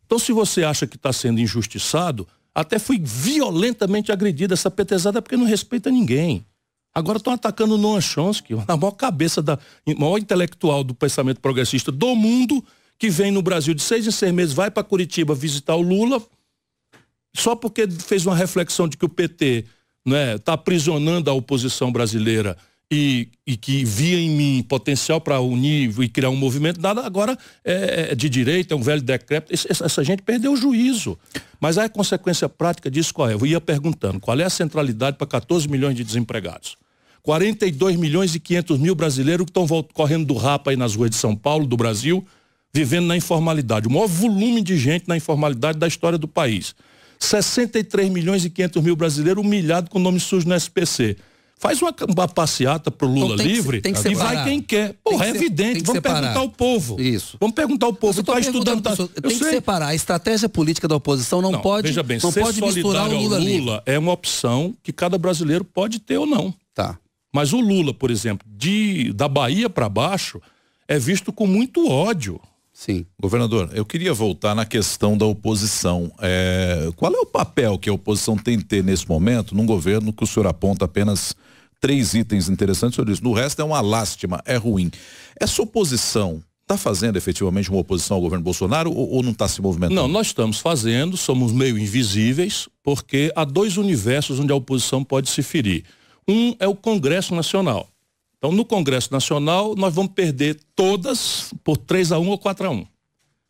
Então 0.06 0.18
se 0.18 0.32
você 0.32 0.64
acha 0.64 0.88
que 0.88 0.96
está 0.96 1.12
sendo 1.12 1.42
injustiçado, 1.42 2.26
até 2.56 2.80
fui 2.80 2.98
violentamente 3.04 4.10
agredido 4.10 4.54
essa 4.54 4.72
petezada 4.72 5.22
porque 5.22 5.36
não 5.36 5.46
respeita 5.46 5.92
ninguém. 5.92 6.46
Agora 6.94 7.18
estão 7.18 7.34
atacando 7.34 7.74
o 7.74 7.78
Noam 7.78 8.00
Chomsky, 8.00 8.54
a 8.68 8.78
maior 8.78 8.92
cabeça, 8.92 9.42
da, 9.42 9.58
maior 9.98 10.18
intelectual 10.18 10.84
do 10.84 10.94
pensamento 10.94 11.40
progressista 11.40 11.92
do 11.92 12.16
mundo, 12.16 12.64
que 13.00 13.10
vem 13.10 13.32
no 13.32 13.42
Brasil 13.42 13.74
de 13.74 13.82
seis 13.82 14.06
em 14.06 14.12
seis 14.12 14.32
meses, 14.32 14.54
vai 14.54 14.70
para 14.70 14.84
Curitiba 14.84 15.34
visitar 15.34 15.76
o 15.76 15.82
Lula, 15.82 16.22
só 17.36 17.56
porque 17.56 17.90
fez 17.90 18.26
uma 18.26 18.36
reflexão 18.36 18.88
de 18.88 18.96
que 18.96 19.06
o 19.06 19.10
PT 19.10 19.66
está 19.66 19.70
né, 20.06 20.38
tá 20.38 20.54
aprisionando 20.54 21.30
a 21.30 21.34
oposição 21.34 21.92
brasileira 21.92 22.56
e, 22.92 23.30
e, 23.48 23.58
que 23.58 23.84
via 23.84 24.20
em 24.20 24.30
mim 24.30 24.64
potencial 24.64 25.20
para 25.20 25.40
unir 25.40 26.00
e 26.00 26.08
criar 26.08 26.30
um 26.30 26.36
movimento, 26.36 26.80
nada 26.80 27.04
agora 27.04 27.36
é, 27.66 28.10
é 28.12 28.16
de 28.16 28.30
direita, 28.30 28.76
é 28.76 28.78
um 28.78 28.84
velho 28.84 29.02
decreto. 29.02 29.52
Essa, 29.52 29.86
essa 29.86 30.04
gente 30.04 30.22
perdeu 30.22 30.54
o 30.54 30.58
juízo. 30.58 31.18
Mas 31.60 31.78
a 31.78 31.90
consequência 31.90 32.48
prática 32.48 32.92
disso 32.92 33.14
qual 33.14 33.30
é? 33.30 33.34
Eu 33.34 33.46
ia 33.46 33.60
perguntando, 33.60 34.20
qual 34.20 34.40
é 34.40 34.44
a 34.44 34.50
centralidade 34.50 35.18
para 35.18 35.26
14 35.26 35.68
milhões 35.68 35.96
de 35.96 36.04
desempregados? 36.04 36.78
42 37.24 37.96
milhões 37.96 38.36
e 38.36 38.40
500 38.40 38.78
mil 38.78 38.94
brasileiros 38.94 39.46
que 39.46 39.50
estão 39.50 39.66
correndo 39.94 40.26
do 40.26 40.36
rapa 40.36 40.72
aí 40.72 40.78
nas 40.78 40.94
ruas 40.96 41.10
de 41.10 41.16
São 41.16 41.36
Paulo, 41.36 41.66
do 41.66 41.78
Brasil, 41.78 42.24
vivendo 42.74 43.08
na 43.08 43.16
informalidade. 43.16 43.88
O 43.88 43.92
maior 43.92 44.08
volume 44.08 44.62
de 44.62 44.78
gente 44.78 45.08
na 45.08 45.16
informalidade 45.16 45.80
da 45.80 45.88
história 45.88 46.18
do 46.18 46.28
país. 46.28 46.76
63 47.18 48.10
milhões 48.10 48.44
e 48.44 48.50
500 48.50 48.84
mil 48.84 48.96
brasileiros 48.96 49.44
humilhados 49.44 49.90
com 49.90 50.00
nome 50.00 50.20
sujo 50.20 50.48
no 50.48 50.54
SPC. 50.54 51.16
Faz 51.58 51.82
uma, 51.82 51.96
uma 52.10 52.28
passeata 52.28 52.92
pro 52.92 53.08
Lula 53.08 53.36
então, 53.36 53.46
livre 53.46 53.80
que, 53.80 53.90
e 53.90 54.16
vai 54.16 54.44
quem 54.44 54.62
quer. 54.62 54.96
Porra, 55.02 55.28
é 55.28 55.30
evidente. 55.30 55.82
Vamos 55.82 55.94
separar. 55.94 56.20
perguntar 56.20 56.40
ao 56.42 56.50
povo. 56.50 57.00
Isso. 57.00 57.38
Vamos 57.40 57.56
perguntar 57.56 57.86
ao 57.86 57.94
povo. 57.94 58.20
Está 58.20 58.38
estudando. 58.38 58.82
Tá... 58.82 58.98
Tem 58.98 59.38
que 59.38 59.46
separar. 59.46 59.88
A 59.88 59.96
estratégia 59.96 60.50
política 60.50 60.90
da 60.90 60.98
oposição 60.98 61.42
não, 61.42 61.54
não 61.54 61.62
pode. 61.62 61.88
Veja 61.88 62.04
bem, 62.04 62.20
não 62.22 62.34
ser 62.34 62.42
pode 62.42 62.62
misturar 62.62 63.08
o 63.08 63.18
Lula, 63.18 63.40
Lula 63.40 63.84
é 63.86 63.98
uma 63.98 64.12
opção 64.12 64.76
que 64.84 64.92
cada 64.92 65.18
brasileiro 65.18 65.64
pode 65.64 66.00
ter 66.00 66.18
ou 66.18 66.26
não. 66.26 66.54
Tá. 66.76 66.98
Mas 67.34 67.52
o 67.52 67.60
Lula, 67.60 67.94
por 67.94 68.12
exemplo, 68.12 68.48
de, 68.50 69.12
da 69.12 69.28
Bahia 69.28 69.68
para 69.70 69.90
baixo, 69.90 70.40
é 70.88 71.00
visto 71.00 71.34
com 71.34 71.48
muito 71.48 71.90
ódio. 71.90 72.40
Sim. 72.72 73.06
Governador, 73.20 73.70
eu 73.74 73.86
queria 73.86 74.14
voltar 74.14 74.56
na 74.56 74.66
questão 74.66 75.18
da 75.18 75.26
oposição. 75.26 76.12
É, 76.20 76.90
qual 76.96 77.14
é 77.14 77.20
o 77.20 77.26
papel 77.26 77.78
que 77.78 77.90
a 77.90 77.94
oposição 77.94 78.38
tem 78.38 78.58
que 78.58 78.66
ter 78.66 78.84
nesse 78.84 79.08
momento 79.08 79.56
num 79.56 79.66
governo 79.66 80.14
que 80.14 80.24
o 80.24 80.28
senhor 80.28 80.48
aponta 80.48 80.86
apenas 80.86 81.36
três 81.80 82.14
itens 82.14 82.50
interessantes? 82.50 82.98
O 82.98 83.02
senhor 83.02 83.12
diz, 83.12 83.22
no 83.22 83.34
resto 83.34 83.62
é 83.62 83.66
uma 83.66 83.82
lástima, 83.82 84.42
é 84.46 84.56
ruim. 84.56 84.92
Essa 85.40 85.62
oposição 85.62 86.42
está 86.64 86.78
fazendo 86.78 87.18
efetivamente 87.18 87.70
uma 87.70 87.80
oposição 87.80 88.16
ao 88.18 88.22
governo 88.22 88.44
Bolsonaro 88.44 88.92
ou, 88.92 89.10
ou 89.10 89.24
não 89.24 89.32
está 89.32 89.48
se 89.48 89.62
movimentando? 89.62 90.02
Não, 90.02 90.08
nós 90.08 90.28
estamos 90.28 90.60
fazendo, 90.60 91.16
somos 91.16 91.52
meio 91.52 91.78
invisíveis, 91.78 92.68
porque 92.84 93.32
há 93.36 93.44
dois 93.44 93.78
universos 93.78 94.40
onde 94.40 94.52
a 94.52 94.56
oposição 94.56 95.04
pode 95.04 95.30
se 95.30 95.44
ferir. 95.44 95.84
Um 96.28 96.56
é 96.60 96.68
o 96.68 96.76
Congresso 96.76 97.34
Nacional. 97.36 97.88
Então, 98.38 98.52
no 98.52 98.66
Congresso 98.66 99.12
Nacional, 99.12 99.76
nós 99.76 99.94
vamos 99.94 100.12
perder 100.12 100.60
todas 100.76 101.54
por 101.64 101.78
3 101.78 102.12
a 102.12 102.20
1 102.20 102.28
ou 102.28 102.38
4 102.38 102.68
a 102.68 102.70
1. 102.72 102.86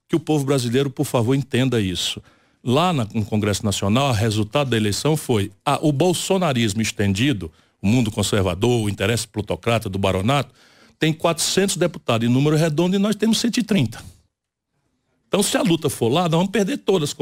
Que 0.08 0.16
o 0.16 0.20
povo 0.20 0.46
brasileiro, 0.46 0.90
por 0.90 1.06
favor, 1.06 1.34
entenda 1.34 1.82
isso. 1.82 2.22
Lá 2.64 2.94
no 2.94 3.26
Congresso 3.26 3.66
Nacional, 3.66 4.10
o 4.10 4.14
resultado 4.14 4.70
da 4.70 4.78
eleição 4.78 5.18
foi 5.18 5.52
a, 5.66 5.80
o 5.82 5.92
bolsonarismo 5.92 6.82
estendido, 6.82 7.52
o 7.82 7.88
mundo 7.88 8.12
conservador, 8.12 8.84
o 8.84 8.90
interesse 8.90 9.28
plutocrata 9.28 9.90
do 9.90 9.98
baronato, 9.98 10.54
tem 11.00 11.12
400 11.12 11.76
deputados 11.76 12.28
em 12.28 12.32
número 12.32 12.56
redondo 12.56 12.96
e 12.96 13.00
nós 13.00 13.16
temos 13.16 13.40
130. 13.40 14.02
Então, 15.28 15.42
se 15.42 15.58
a 15.58 15.64
luta 15.64 15.90
for 15.90 16.10
lá, 16.10 16.30
nós 16.30 16.38
vamos 16.38 16.52
perder 16.52 16.78
todas. 16.78 17.16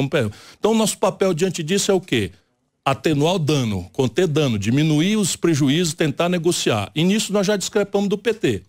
Então, 0.59 0.75
nosso 0.75 0.97
papel 0.97 1.33
diante 1.33 1.63
disso 1.63 1.89
é 1.89 1.93
o 1.93 2.01
quê? 2.01 2.31
Atenuar 2.85 3.35
o 3.35 3.39
dano, 3.39 3.89
conter 3.93 4.27
dano, 4.27 4.57
diminuir 4.57 5.15
os 5.17 5.35
prejuízos, 5.35 5.93
tentar 5.93 6.29
negociar. 6.29 6.91
E 6.95 7.03
nisso 7.03 7.31
nós 7.31 7.45
já 7.45 7.55
discrepamos 7.55 8.09
do 8.09 8.17
PT. 8.17 8.63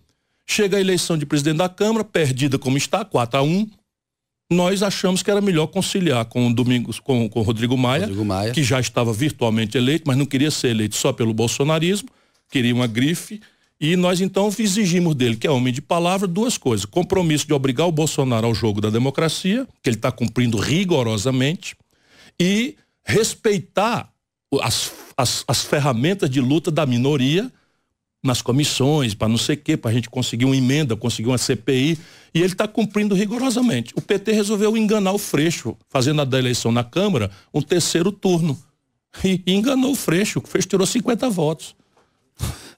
Chega 0.46 0.76
a 0.76 0.80
eleição 0.80 1.16
de 1.16 1.24
presidente 1.24 1.58
da 1.58 1.68
Câmara, 1.68 2.04
perdida 2.04 2.58
como 2.58 2.76
está, 2.76 3.04
4 3.04 3.38
a 3.38 3.42
1 3.42 3.70
nós 4.52 4.82
achamos 4.82 5.22
que 5.22 5.30
era 5.30 5.40
melhor 5.40 5.66
conciliar 5.66 6.24
com 6.26 6.46
o 6.46 6.54
Domingos, 6.54 7.00
com, 7.00 7.28
com 7.28 7.40
Rodrigo 7.40 7.76
Maia, 7.76 8.02
Rodrigo 8.02 8.24
Maia, 8.24 8.52
que 8.52 8.62
já 8.62 8.78
estava 8.78 9.12
virtualmente 9.12 9.76
eleito, 9.76 10.04
mas 10.06 10.16
não 10.16 10.26
queria 10.26 10.50
ser 10.50 10.68
eleito 10.68 10.94
só 10.94 11.12
pelo 11.12 11.32
bolsonarismo, 11.32 12.08
queria 12.50 12.74
uma 12.74 12.86
grife, 12.86 13.40
e 13.80 13.96
nós 13.96 14.20
então 14.20 14.48
exigimos 14.56 15.14
dele, 15.14 15.36
que 15.36 15.46
é 15.46 15.50
homem 15.50 15.72
de 15.72 15.82
palavra, 15.82 16.28
duas 16.28 16.56
coisas. 16.56 16.84
Compromisso 16.84 17.46
de 17.46 17.52
obrigar 17.52 17.86
o 17.86 17.92
Bolsonaro 17.92 18.46
ao 18.46 18.54
jogo 18.54 18.80
da 18.80 18.90
democracia, 18.90 19.66
que 19.82 19.88
ele 19.88 19.96
está 19.96 20.12
cumprindo 20.12 20.56
rigorosamente, 20.58 21.74
e 22.38 22.76
respeitar 23.04 24.12
as, 24.60 24.92
as, 25.16 25.44
as 25.46 25.62
ferramentas 25.62 26.28
de 26.28 26.40
luta 26.40 26.70
da 26.70 26.84
minoria 26.84 27.50
nas 28.22 28.40
comissões, 28.40 29.14
para 29.14 29.28
não 29.28 29.36
sei 29.36 29.56
o 29.56 29.58
quê, 29.58 29.76
para 29.76 29.90
a 29.90 29.94
gente 29.94 30.08
conseguir 30.08 30.44
uma 30.44 30.56
emenda, 30.56 30.96
conseguir 30.96 31.28
uma 31.28 31.38
CPI, 31.38 31.98
e 32.32 32.38
ele 32.38 32.52
está 32.52 32.68
cumprindo 32.68 33.14
rigorosamente. 33.14 33.92
O 33.96 34.00
PT 34.00 34.32
resolveu 34.32 34.76
enganar 34.76 35.12
o 35.12 35.18
Freixo, 35.18 35.76
fazendo 35.88 36.22
a 36.22 36.24
da 36.24 36.38
eleição 36.38 36.70
na 36.70 36.84
Câmara 36.84 37.30
um 37.52 37.60
terceiro 37.60 38.12
turno. 38.12 38.56
E, 39.24 39.42
e 39.44 39.52
enganou 39.52 39.92
o 39.92 39.96
Freixo, 39.96 40.38
o 40.38 40.46
Freixo 40.46 40.68
tirou 40.68 40.86
50 40.86 41.28
votos. 41.28 41.74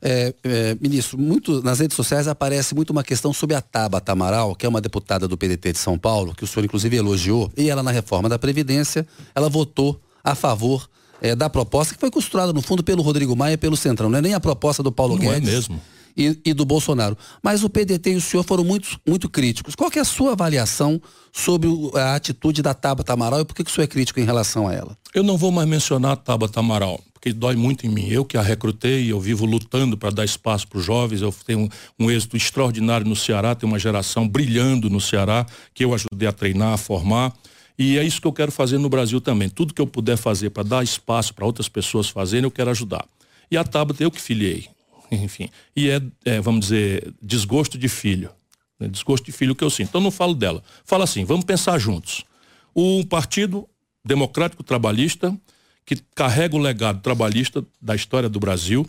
É, 0.02 0.34
é, 0.42 0.76
ministro, 0.80 1.18
muito 1.18 1.62
nas 1.62 1.78
redes 1.78 1.96
sociais 1.96 2.26
aparece 2.26 2.74
muito 2.74 2.90
uma 2.90 3.04
questão 3.04 3.32
sobre 3.32 3.54
a 3.54 3.62
Tabata 3.62 4.12
Amaral, 4.12 4.54
que 4.54 4.66
é 4.66 4.68
uma 4.68 4.80
deputada 4.80 5.28
do 5.28 5.36
PDT 5.36 5.72
de 5.72 5.78
São 5.78 5.98
Paulo, 5.98 6.34
que 6.34 6.44
o 6.44 6.46
senhor 6.46 6.64
inclusive 6.64 6.96
elogiou, 6.96 7.50
e 7.56 7.70
ela 7.70 7.82
na 7.82 7.90
reforma 7.90 8.28
da 8.28 8.38
Previdência, 8.38 9.06
ela 9.34 9.48
votou 9.48 10.00
a 10.24 10.34
favor 10.34 10.88
é, 11.20 11.34
da 11.34 11.48
proposta 11.48 11.94
que 11.94 12.00
foi 12.00 12.10
costurada 12.10 12.52
no 12.52 12.60
fundo 12.60 12.82
pelo 12.82 13.02
Rodrigo 13.02 13.36
Maia 13.36 13.54
e 13.54 13.56
pelo 13.56 13.76
Centrão, 13.76 14.08
não 14.08 14.18
é 14.18 14.22
nem 14.22 14.34
a 14.34 14.40
proposta 14.40 14.82
do 14.82 14.90
Paulo 14.90 15.16
não 15.16 15.24
é 15.24 15.34
Guedes. 15.34 15.48
É 15.48 15.52
mesmo. 15.52 15.82
E, 16.16 16.38
e, 16.44 16.54
do 16.54 16.64
Bolsonaro. 16.64 17.18
Mas 17.42 17.64
o 17.64 17.68
PDT 17.68 18.12
e 18.12 18.16
o 18.16 18.20
senhor 18.20 18.44
foram 18.44 18.62
muito, 18.62 19.00
muito 19.04 19.28
críticos. 19.28 19.74
Qual 19.74 19.90
é 19.96 19.98
a 19.98 20.04
sua 20.04 20.30
avaliação 20.32 21.02
sobre 21.32 21.68
a 21.94 22.14
atitude 22.14 22.62
da 22.62 22.72
Tabata 22.72 23.12
Amaral 23.12 23.40
e 23.40 23.44
por 23.44 23.52
que, 23.52 23.64
que 23.64 23.70
o 23.70 23.74
senhor 23.74 23.84
é 23.84 23.88
crítico 23.88 24.20
em 24.20 24.24
relação 24.24 24.68
a 24.68 24.72
ela? 24.72 24.96
Eu 25.12 25.24
não 25.24 25.36
vou 25.36 25.50
mais 25.50 25.68
mencionar 25.68 26.12
a 26.12 26.16
Tabata 26.16 26.60
Amaral, 26.60 27.00
porque 27.12 27.32
dói 27.32 27.56
muito 27.56 27.84
em 27.84 27.88
mim. 27.88 28.06
Eu 28.06 28.24
que 28.24 28.36
a 28.36 28.42
recrutei, 28.42 29.10
eu 29.10 29.18
vivo 29.18 29.44
lutando 29.44 29.96
para 29.96 30.10
dar 30.10 30.24
espaço 30.24 30.68
para 30.68 30.78
os 30.78 30.84
jovens, 30.84 31.20
eu 31.20 31.34
tenho 31.44 31.60
um, 31.60 31.68
um, 31.98 32.10
êxito 32.12 32.36
extraordinário 32.36 33.04
no 33.04 33.16
Ceará, 33.16 33.54
tenho 33.56 33.72
uma 33.72 33.78
geração 33.78 34.28
brilhando 34.28 34.88
no 34.88 35.00
Ceará, 35.00 35.44
que 35.74 35.84
eu 35.84 35.92
ajudei 35.92 36.28
a 36.28 36.32
treinar, 36.32 36.74
a 36.74 36.76
formar. 36.76 37.32
E 37.78 37.98
é 37.98 38.04
isso 38.04 38.20
que 38.20 38.26
eu 38.26 38.32
quero 38.32 38.52
fazer 38.52 38.78
no 38.78 38.88
Brasil 38.88 39.20
também. 39.20 39.48
Tudo 39.48 39.74
que 39.74 39.80
eu 39.80 39.86
puder 39.86 40.16
fazer 40.16 40.50
para 40.50 40.62
dar 40.62 40.84
espaço 40.84 41.34
para 41.34 41.44
outras 41.44 41.68
pessoas 41.68 42.08
fazerem, 42.08 42.44
eu 42.44 42.50
quero 42.50 42.70
ajudar. 42.70 43.04
E 43.50 43.56
a 43.56 43.64
Tabata 43.64 44.02
eu 44.02 44.10
que 44.10 44.20
filiei. 44.20 44.68
Enfim. 45.10 45.48
E 45.74 45.90
é, 45.90 46.00
é 46.24 46.40
vamos 46.40 46.66
dizer, 46.66 47.12
desgosto 47.20 47.76
de 47.76 47.88
filho. 47.88 48.30
Né? 48.78 48.88
Desgosto 48.88 49.24
de 49.24 49.32
filho 49.32 49.54
que 49.54 49.64
eu 49.64 49.70
sinto. 49.70 49.88
Então 49.88 50.00
não 50.00 50.10
falo 50.10 50.34
dela. 50.34 50.62
Fala 50.84 51.04
assim, 51.04 51.24
vamos 51.24 51.44
pensar 51.44 51.78
juntos. 51.78 52.24
O 52.72 53.04
Partido 53.06 53.68
Democrático 54.04 54.62
Trabalhista, 54.62 55.36
que 55.84 55.96
carrega 56.14 56.56
o 56.56 56.58
legado 56.58 57.00
trabalhista 57.00 57.64
da 57.80 57.94
história 57.94 58.28
do 58.28 58.38
Brasil, 58.38 58.86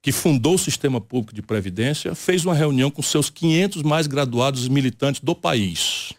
que 0.00 0.12
fundou 0.12 0.54
o 0.54 0.58
sistema 0.58 1.00
público 1.00 1.34
de 1.34 1.42
previdência, 1.42 2.14
fez 2.14 2.44
uma 2.44 2.54
reunião 2.54 2.90
com 2.90 3.02
seus 3.02 3.28
500 3.28 3.82
mais 3.82 4.06
graduados 4.06 4.66
militantes 4.68 5.20
do 5.20 5.34
país 5.34 6.14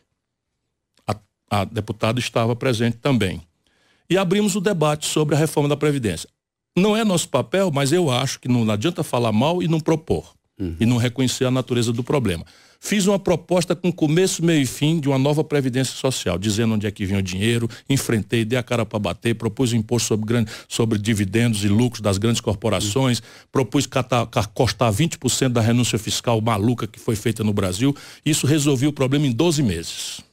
a 1.51 1.65
deputada 1.65 2.17
estava 2.17 2.55
presente 2.55 2.95
também. 2.97 3.41
E 4.09 4.17
abrimos 4.17 4.55
o 4.55 4.61
debate 4.61 5.05
sobre 5.05 5.35
a 5.35 5.37
reforma 5.37 5.67
da 5.67 5.75
Previdência. 5.75 6.29
Não 6.77 6.95
é 6.95 7.03
nosso 7.03 7.27
papel, 7.27 7.69
mas 7.73 7.91
eu 7.91 8.09
acho 8.09 8.39
que 8.39 8.47
não 8.47 8.69
adianta 8.71 9.03
falar 9.03 9.33
mal 9.33 9.61
e 9.61 9.67
não 9.67 9.79
propor. 9.79 10.33
Uhum. 10.57 10.75
E 10.79 10.85
não 10.85 10.95
reconhecer 10.95 11.43
a 11.43 11.51
natureza 11.51 11.91
do 11.91 12.03
problema. 12.03 12.45
Fiz 12.79 13.05
uma 13.05 13.19
proposta 13.19 13.75
com 13.75 13.91
começo, 13.91 14.43
meio 14.43 14.61
e 14.61 14.65
fim 14.65 14.99
de 14.99 15.07
uma 15.07 15.17
nova 15.17 15.43
Previdência 15.43 15.93
Social, 15.93 16.37
dizendo 16.37 16.73
onde 16.73 16.87
é 16.87 16.91
que 16.91 17.05
vinha 17.05 17.19
o 17.19 17.21
dinheiro, 17.21 17.69
enfrentei, 17.89 18.45
dei 18.45 18.57
a 18.57 18.63
cara 18.63 18.85
para 18.85 18.97
bater, 18.97 19.35
propus 19.35 19.73
imposto 19.73 20.07
sobre, 20.07 20.25
grande, 20.25 20.51
sobre 20.67 20.97
dividendos 20.97 21.63
e 21.63 21.67
lucros 21.67 22.01
das 22.01 22.17
grandes 22.17 22.41
corporações, 22.41 23.19
uhum. 23.19 23.25
propus 23.51 23.85
catar, 23.85 24.25
costar 24.53 24.91
20% 24.91 25.49
da 25.49 25.61
renúncia 25.61 25.99
fiscal 25.99 26.39
maluca 26.41 26.87
que 26.87 26.99
foi 26.99 27.15
feita 27.15 27.43
no 27.43 27.53
Brasil. 27.53 27.95
Isso 28.25 28.47
resolveu 28.47 28.89
o 28.89 28.93
problema 28.93 29.27
em 29.27 29.31
12 29.31 29.61
meses. 29.61 30.30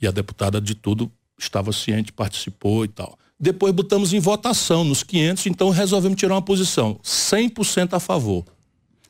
E 0.00 0.06
a 0.06 0.10
deputada 0.10 0.60
de 0.60 0.74
tudo 0.74 1.10
estava 1.38 1.72
ciente, 1.72 2.12
participou 2.12 2.84
e 2.84 2.88
tal. 2.88 3.18
Depois 3.40 3.72
botamos 3.72 4.12
em 4.12 4.18
votação 4.18 4.82
nos 4.82 5.02
500, 5.02 5.46
então 5.46 5.70
resolvemos 5.70 6.18
tirar 6.18 6.34
uma 6.34 6.42
posição 6.42 6.98
100% 7.04 7.94
a 7.94 8.00
favor. 8.00 8.44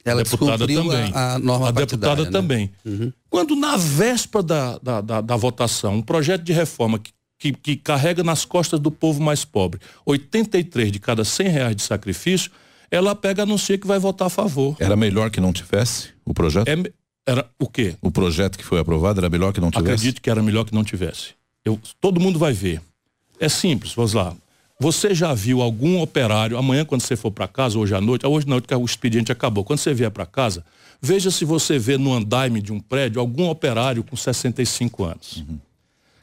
Ela 0.04 0.20
a 0.20 0.24
deputada 0.24 0.66
também. 0.66 1.12
A, 1.14 1.34
a, 1.34 1.38
norma 1.38 1.68
a 1.68 1.70
deputada 1.70 2.24
né? 2.24 2.30
também. 2.30 2.70
Uhum. 2.84 3.12
Quando 3.28 3.56
na 3.56 3.76
véspera 3.76 4.42
da, 4.42 4.78
da, 4.78 5.00
da, 5.00 5.20
da, 5.20 5.36
votação, 5.36 5.96
um 5.96 6.02
projeto 6.02 6.42
de 6.42 6.52
reforma 6.52 6.98
que, 6.98 7.12
que, 7.38 7.52
que, 7.52 7.76
carrega 7.76 8.22
nas 8.22 8.44
costas 8.44 8.80
do 8.80 8.90
povo 8.90 9.22
mais 9.22 9.44
pobre 9.44 9.80
83 10.06 10.92
de 10.92 10.98
cada 10.98 11.24
100 11.24 11.48
reais 11.48 11.76
de 11.76 11.82
sacrifício, 11.82 12.50
ela 12.90 13.14
pega 13.14 13.42
e 13.42 13.44
anuncia 13.44 13.76
que 13.76 13.86
vai 13.86 13.98
votar 13.98 14.26
a 14.26 14.30
favor. 14.30 14.76
Era 14.78 14.96
melhor 14.96 15.30
que 15.30 15.40
não 15.40 15.52
tivesse 15.52 16.08
o 16.24 16.32
projeto? 16.32 16.68
É, 16.68 16.92
era 17.28 17.46
o 17.58 17.68
quê? 17.68 17.94
O 18.00 18.10
projeto 18.10 18.56
que 18.56 18.64
foi 18.64 18.80
aprovado 18.80 19.20
era 19.20 19.28
melhor 19.28 19.52
que 19.52 19.60
não 19.60 19.70
tivesse? 19.70 19.92
Acredito 19.92 20.22
que 20.22 20.30
era 20.30 20.42
melhor 20.42 20.64
que 20.64 20.74
não 20.74 20.82
tivesse. 20.82 21.34
Eu, 21.62 21.78
todo 22.00 22.18
mundo 22.18 22.38
vai 22.38 22.54
ver. 22.54 22.80
É 23.38 23.50
simples, 23.50 23.92
vamos 23.92 24.14
lá. 24.14 24.34
Você 24.80 25.14
já 25.14 25.34
viu 25.34 25.60
algum 25.60 26.00
operário, 26.00 26.56
amanhã 26.56 26.86
quando 26.86 27.02
você 27.02 27.16
for 27.16 27.30
para 27.30 27.46
casa, 27.46 27.78
hoje 27.78 27.94
à 27.94 28.00
noite, 28.00 28.26
hoje 28.26 28.48
não, 28.48 28.58
porque 28.58 28.74
o 28.74 28.84
expediente 28.84 29.30
acabou, 29.30 29.62
quando 29.62 29.78
você 29.78 29.92
vier 29.92 30.10
para 30.10 30.24
casa, 30.24 30.64
veja 31.02 31.30
se 31.30 31.44
você 31.44 31.78
vê 31.78 31.98
no 31.98 32.14
andaime 32.14 32.62
de 32.62 32.72
um 32.72 32.80
prédio 32.80 33.20
algum 33.20 33.50
operário 33.50 34.02
com 34.02 34.16
65 34.16 35.04
anos. 35.04 35.36
Uhum. 35.36 35.58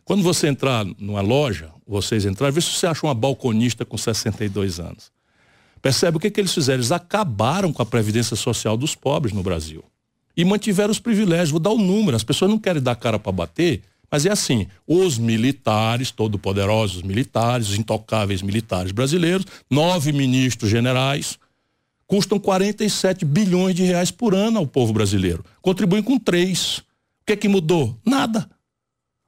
Quando 0.04 0.24
você 0.24 0.48
entrar 0.48 0.84
numa 0.98 1.22
loja, 1.22 1.70
vocês 1.86 2.26
entrarem, 2.26 2.54
vê 2.54 2.62
se 2.62 2.72
você 2.72 2.88
acha 2.88 3.06
uma 3.06 3.14
balconista 3.14 3.86
com 3.86 3.98
62 3.98 4.80
anos. 4.80 5.12
Percebe 5.84 6.18
o 6.18 6.20
que, 6.20 6.32
que 6.32 6.42
eles 6.42 6.54
fizeram? 6.54 6.80
Eles 6.80 6.92
acabaram 6.92 7.72
com 7.72 7.82
a 7.84 7.86
previdência 7.86 8.36
social 8.36 8.76
dos 8.76 8.96
pobres 8.96 9.36
no 9.36 9.44
Brasil. 9.44 9.84
E 10.36 10.44
mantiveram 10.44 10.92
os 10.92 11.00
privilégios. 11.00 11.52
Vou 11.52 11.60
dar 11.60 11.72
o 11.72 11.76
um 11.76 11.86
número, 11.86 12.16
as 12.16 12.24
pessoas 12.24 12.52
não 12.52 12.60
querem 12.60 12.82
dar 12.82 12.96
cara 12.96 13.18
para 13.18 13.32
bater, 13.32 13.82
mas 14.10 14.26
é 14.26 14.32
assim, 14.32 14.68
os 14.88 15.18
militares, 15.18 16.12
todo 16.12 16.40
poderosos 16.40 17.02
militares, 17.02 17.70
os 17.70 17.78
intocáveis 17.78 18.42
militares 18.42 18.92
brasileiros, 18.92 19.46
nove 19.70 20.12
ministros 20.12 20.70
generais, 20.70 21.38
custam 22.08 22.40
47 22.40 23.26
bilhões 23.26 23.76
de 23.76 23.84
reais 23.84 24.12
por 24.12 24.36
ano 24.36 24.60
ao 24.60 24.68
povo 24.68 24.94
brasileiro. 24.94 25.44
Contribuem 25.62 26.04
com 26.04 26.20
três. 26.20 26.78
O 26.78 26.84
que 27.26 27.34
é 27.34 27.36
que 27.36 27.48
mudou? 27.48 27.98
Nada. 28.06 28.50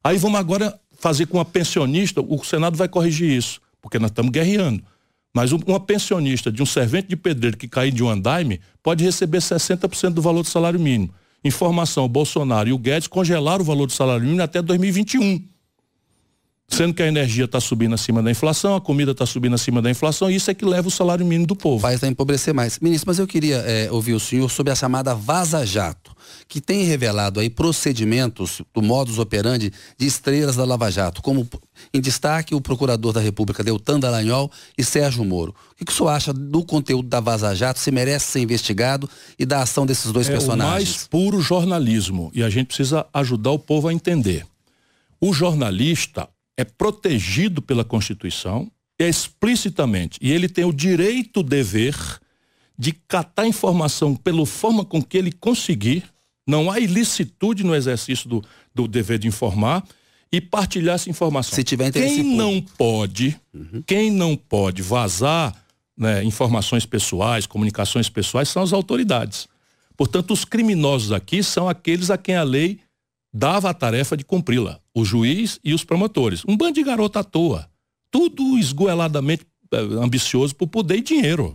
Aí 0.03 0.17
vamos 0.17 0.39
agora 0.39 0.79
fazer 0.99 1.25
com 1.25 1.37
uma 1.37 1.45
pensionista, 1.45 2.21
o 2.21 2.43
Senado 2.43 2.77
vai 2.77 2.87
corrigir 2.87 3.29
isso, 3.29 3.61
porque 3.81 3.99
nós 3.99 4.09
estamos 4.11 4.31
guerreando. 4.31 4.83
Mas 5.37 5.51
uma 5.51 5.79
pensionista 5.79 6.51
de 6.51 6.63
um 6.63 6.65
servente 6.65 7.09
de 7.09 7.15
pedreiro 7.15 7.57
que 7.57 7.67
cair 7.67 7.91
de 7.91 8.03
um 8.03 8.09
andaime 8.09 8.59
pode 8.81 9.03
receber 9.03 9.37
60% 9.37 10.09
do 10.09 10.19
valor 10.19 10.41
do 10.41 10.49
salário 10.49 10.79
mínimo. 10.79 11.13
Informação, 11.43 12.09
Bolsonaro 12.09 12.67
e 12.67 12.73
o 12.73 12.77
Guedes 12.79 13.07
congelaram 13.07 13.61
o 13.61 13.63
valor 13.63 13.85
do 13.85 13.93
salário 13.93 14.23
mínimo 14.23 14.41
até 14.41 14.63
2021. 14.63 15.47
Sendo 16.69 16.93
que 16.93 17.01
a 17.01 17.07
energia 17.07 17.45
está 17.45 17.61
subindo 17.61 17.95
acima 17.95 18.21
da 18.21 18.29
inflação, 18.29 18.75
a 18.75 18.81
comida 18.81 19.11
está 19.11 19.25
subindo 19.25 19.55
acima 19.55 19.81
da 19.81 19.89
inflação, 19.89 20.29
e 20.29 20.35
isso 20.35 20.51
é 20.51 20.53
que 20.53 20.65
leva 20.65 20.89
o 20.89 20.91
salário 20.91 21.25
mínimo 21.25 21.47
do 21.47 21.55
povo. 21.55 21.79
Faz 21.79 22.03
a 22.03 22.07
empobrecer 22.07 22.53
mais. 22.53 22.77
Ministro, 22.79 23.07
mas 23.07 23.19
eu 23.19 23.25
queria 23.25 23.57
é, 23.59 23.89
ouvir 23.89 24.13
o 24.13 24.19
senhor 24.19 24.49
sobre 24.51 24.71
a 24.71 24.75
chamada 24.75 25.15
Vaza 25.15 25.65
Jato, 25.65 26.13
que 26.45 26.59
tem 26.59 26.83
revelado 26.83 27.39
aí 27.39 27.49
procedimentos 27.49 28.61
do 28.73 28.81
modus 28.81 29.17
operandi 29.17 29.71
de 29.97 30.05
estrelas 30.05 30.57
da 30.57 30.65
Lava 30.65 30.91
Jato, 30.91 31.21
como 31.21 31.47
em 31.93 32.01
destaque 32.01 32.53
o 32.53 32.59
procurador 32.59 33.13
da 33.13 33.21
República, 33.21 33.63
Deltan 33.63 33.97
Dallagnol 33.97 34.51
e 34.77 34.83
Sérgio 34.83 35.23
Moro. 35.23 35.55
O 35.71 35.85
que, 35.85 35.91
o 35.91 35.95
senhor 35.95 36.09
acha 36.09 36.33
do 36.33 36.65
conteúdo 36.65 37.07
da 37.07 37.21
Vaza 37.21 37.55
Jato, 37.55 37.79
se 37.79 37.91
merece 37.91 38.25
ser 38.25 38.39
investigado 38.41 39.09
e 39.39 39.45
da 39.45 39.61
ação 39.61 39.85
desses 39.85 40.11
dois 40.11 40.27
é 40.27 40.33
personagens? 40.33 40.69
É 40.69 40.69
o 40.69 40.75
mais 40.75 41.07
puro 41.07 41.39
jornalismo, 41.41 42.29
e 42.35 42.43
a 42.43 42.49
gente 42.49 42.67
precisa 42.67 43.05
ajudar 43.13 43.51
o 43.51 43.59
povo 43.59 43.87
a 43.87 43.93
entender. 43.93 44.45
O 45.19 45.33
jornalista 45.33 46.27
é 46.57 46.65
protegido 46.65 47.61
pela 47.61 47.85
Constituição 47.85 48.69
é 48.99 49.07
explicitamente 49.07 50.17
e 50.21 50.31
ele 50.31 50.49
tem 50.49 50.65
o 50.65 50.73
direito, 50.73 51.41
o 51.41 51.43
dever 51.43 51.95
de 52.77 52.91
catar 52.91 53.47
informação 53.47 54.15
pela 54.15 54.45
forma 54.45 54.83
com 54.83 55.01
que 55.01 55.17
ele 55.17 55.31
conseguir. 55.31 56.03
Não 56.47 56.71
há 56.71 56.79
ilicitude 56.79 57.63
no 57.63 57.75
exercício 57.75 58.27
do, 58.27 58.43
do 58.73 58.87
dever 58.87 59.19
de 59.19 59.27
informar 59.27 59.83
e 60.31 60.41
partilhar 60.41 60.95
essa 60.95 61.09
informação. 61.09 61.53
Se 61.55 61.63
tiver 61.63 61.87
interesse 61.87 62.15
quem 62.15 62.35
não 62.35 62.61
pode, 62.61 63.39
uhum. 63.53 63.83
quem 63.85 64.11
não 64.11 64.35
pode 64.35 64.81
vazar 64.81 65.55
né, 65.97 66.23
informações 66.23 66.85
pessoais, 66.85 67.45
comunicações 67.45 68.09
pessoais, 68.09 68.49
são 68.49 68.63
as 68.63 68.73
autoridades. 68.73 69.47
Portanto, 69.95 70.31
os 70.31 70.45
criminosos 70.45 71.11
aqui 71.11 71.41
são 71.41 71.67
aqueles 71.67 72.09
a 72.11 72.17
quem 72.17 72.35
a 72.35 72.43
lei 72.43 72.79
dava 73.33 73.69
a 73.69 73.73
tarefa 73.73 74.15
de 74.15 74.23
cumpri-la, 74.23 74.79
o 74.93 75.05
juiz 75.05 75.59
e 75.63 75.73
os 75.73 75.83
promotores. 75.83 76.43
Um 76.47 76.55
bando 76.55 76.73
de 76.73 76.83
garota 76.83 77.19
à 77.19 77.23
toa, 77.23 77.69
tudo 78.09 78.57
esgoeladamente 78.57 79.45
eh, 79.71 79.77
ambicioso 80.01 80.55
por 80.55 80.67
poder 80.67 80.97
e 80.97 81.01
dinheiro. 81.01 81.53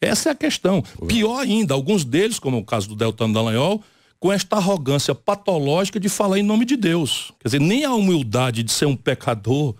Essa 0.00 0.30
é 0.30 0.32
a 0.32 0.34
questão. 0.34 0.82
Pior 1.06 1.38
ainda, 1.40 1.74
alguns 1.74 2.04
deles, 2.04 2.38
como 2.38 2.58
o 2.58 2.64
caso 2.64 2.88
do 2.88 2.96
Deltano 2.96 3.34
Dallagnol, 3.34 3.82
com 4.18 4.32
esta 4.32 4.56
arrogância 4.56 5.14
patológica 5.14 6.00
de 6.00 6.08
falar 6.08 6.38
em 6.38 6.42
nome 6.42 6.64
de 6.64 6.76
Deus. 6.76 7.32
Quer 7.38 7.48
dizer, 7.48 7.60
nem 7.60 7.84
a 7.84 7.94
humildade 7.94 8.62
de 8.62 8.72
ser 8.72 8.86
um 8.86 8.96
pecador 8.96 9.74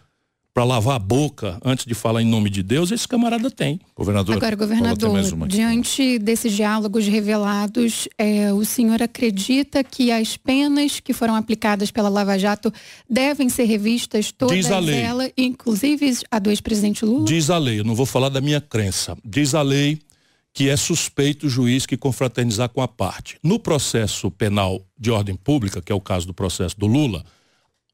para 0.52 0.64
lavar 0.64 0.96
a 0.96 0.98
boca 0.98 1.60
antes 1.64 1.86
de 1.86 1.94
falar 1.94 2.22
em 2.22 2.26
nome 2.26 2.50
de 2.50 2.62
Deus, 2.62 2.90
esse 2.90 3.06
camarada 3.06 3.50
tem. 3.50 3.80
Governador. 3.94 4.36
Agora, 4.36 4.56
governador, 4.56 5.46
diante 5.46 6.18
desses 6.18 6.52
diálogos 6.52 7.06
revelados, 7.06 8.08
é, 8.18 8.52
o 8.52 8.64
senhor 8.64 9.00
acredita 9.02 9.84
que 9.84 10.10
as 10.10 10.36
penas 10.36 10.98
que 10.98 11.12
foram 11.12 11.36
aplicadas 11.36 11.90
pela 11.90 12.08
Lava 12.08 12.38
Jato 12.38 12.72
devem 13.08 13.48
ser 13.48 13.64
revistas 13.64 14.32
todas 14.32 14.66
elas, 14.66 15.30
inclusive 15.36 16.18
a 16.30 16.38
do 16.38 16.50
ex-presidente 16.50 17.04
Lula? 17.04 17.24
Diz 17.24 17.48
a 17.48 17.58
lei, 17.58 17.80
eu 17.80 17.84
não 17.84 17.94
vou 17.94 18.06
falar 18.06 18.28
da 18.28 18.40
minha 18.40 18.60
crença. 18.60 19.16
Diz 19.24 19.54
a 19.54 19.62
lei 19.62 20.00
que 20.52 20.68
é 20.68 20.76
suspeito 20.76 21.46
o 21.46 21.48
juiz 21.48 21.86
que 21.86 21.96
confraternizar 21.96 22.68
com 22.70 22.82
a 22.82 22.88
parte. 22.88 23.38
No 23.42 23.58
processo 23.58 24.30
penal 24.32 24.84
de 24.98 25.10
ordem 25.10 25.36
pública, 25.36 25.80
que 25.80 25.92
é 25.92 25.94
o 25.94 26.00
caso 26.00 26.26
do 26.26 26.34
processo 26.34 26.78
do 26.78 26.86
Lula, 26.86 27.24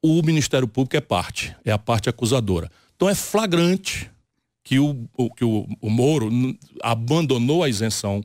o 0.07 0.23
Ministério 0.23 0.67
Público 0.67 0.95
é 0.95 1.01
parte, 1.01 1.55
é 1.65 1.71
a 1.71 1.77
parte 1.77 2.09
acusadora. 2.09 2.71
Então 2.95 3.09
é 3.09 3.15
flagrante 3.15 4.09
que 4.63 4.79
o, 4.79 5.07
que 5.35 5.45
o, 5.45 5.67
o 5.79 5.89
Moro 5.89 6.29
abandonou 6.81 7.63
a 7.63 7.69
isenção, 7.69 8.23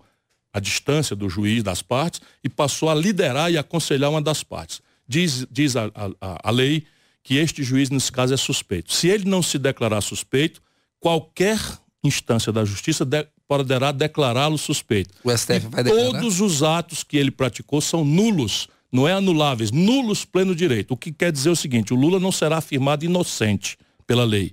a 0.52 0.58
distância 0.58 1.14
do 1.14 1.28
juiz 1.28 1.62
das 1.62 1.82
partes 1.82 2.20
e 2.42 2.48
passou 2.48 2.90
a 2.90 2.94
liderar 2.94 3.50
e 3.52 3.58
aconselhar 3.58 4.10
uma 4.10 4.20
das 4.20 4.42
partes. 4.42 4.80
Diz, 5.06 5.46
diz 5.50 5.76
a, 5.76 5.90
a, 6.20 6.48
a 6.48 6.50
lei 6.50 6.84
que 7.22 7.36
este 7.36 7.62
juiz, 7.62 7.90
nesse 7.90 8.10
caso, 8.10 8.34
é 8.34 8.36
suspeito. 8.36 8.92
Se 8.92 9.08
ele 9.08 9.24
não 9.24 9.42
se 9.42 9.58
declarar 9.58 10.00
suspeito, 10.00 10.60
qualquer 10.98 11.60
instância 12.02 12.52
da 12.52 12.64
justiça 12.64 13.04
de, 13.04 13.26
poderá 13.46 13.92
declará-lo 13.92 14.58
suspeito. 14.58 15.14
O 15.22 15.30
STF 15.30 15.68
vai 15.68 15.84
declarar? 15.84 16.10
Todos 16.10 16.40
os 16.40 16.62
atos 16.62 17.04
que 17.04 17.16
ele 17.16 17.30
praticou 17.30 17.80
são 17.80 18.04
nulos 18.04 18.68
não 18.92 19.08
é 19.08 19.12
anuláveis, 19.14 19.70
nulos 19.70 20.24
pleno 20.24 20.54
direito. 20.54 20.92
O 20.92 20.96
que 20.96 21.10
quer 21.10 21.32
dizer 21.32 21.48
o 21.48 21.56
seguinte, 21.56 21.94
o 21.94 21.96
Lula 21.96 22.20
não 22.20 22.30
será 22.30 22.58
afirmado 22.58 23.04
inocente 23.04 23.78
pela 24.06 24.24
lei. 24.24 24.52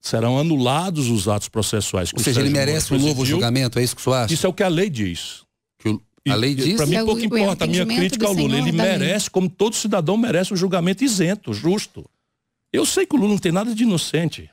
Serão 0.00 0.38
anulados 0.38 1.08
os 1.08 1.26
atos 1.26 1.48
processuais. 1.48 2.10
Ou 2.12 2.22
seja, 2.22 2.40
ele 2.40 2.50
merece 2.50 2.94
um 2.94 2.98
novo 2.98 3.24
julgamento, 3.24 3.78
é 3.78 3.82
isso 3.82 3.96
que 3.96 4.00
o 4.00 4.04
senhor 4.04 4.16
acha? 4.16 4.34
Isso 4.34 4.46
é 4.46 4.48
o 4.48 4.52
que 4.52 4.62
a 4.62 4.68
lei 4.68 4.88
diz. 4.88 5.42
O, 5.84 6.00
a 6.30 6.34
lei 6.36 6.54
diz? 6.54 6.76
Para 6.76 6.86
mim 6.86 6.94
é 6.94 7.04
pouco 7.04 7.20
o, 7.20 7.24
importa, 7.24 7.64
a 7.64 7.66
minha 7.66 7.84
crítica 7.84 8.26
ao 8.26 8.32
Lula. 8.32 8.58
Ele 8.58 8.70
merece, 8.70 9.28
como 9.28 9.48
todo 9.50 9.74
cidadão 9.74 10.16
merece, 10.16 10.54
um 10.54 10.56
julgamento 10.56 11.02
isento, 11.02 11.52
justo. 11.52 12.08
Eu 12.72 12.86
sei 12.86 13.06
que 13.06 13.14
o 13.14 13.18
Lula 13.18 13.30
não 13.32 13.38
tem 13.38 13.52
nada 13.52 13.74
de 13.74 13.82
inocente. 13.82 14.50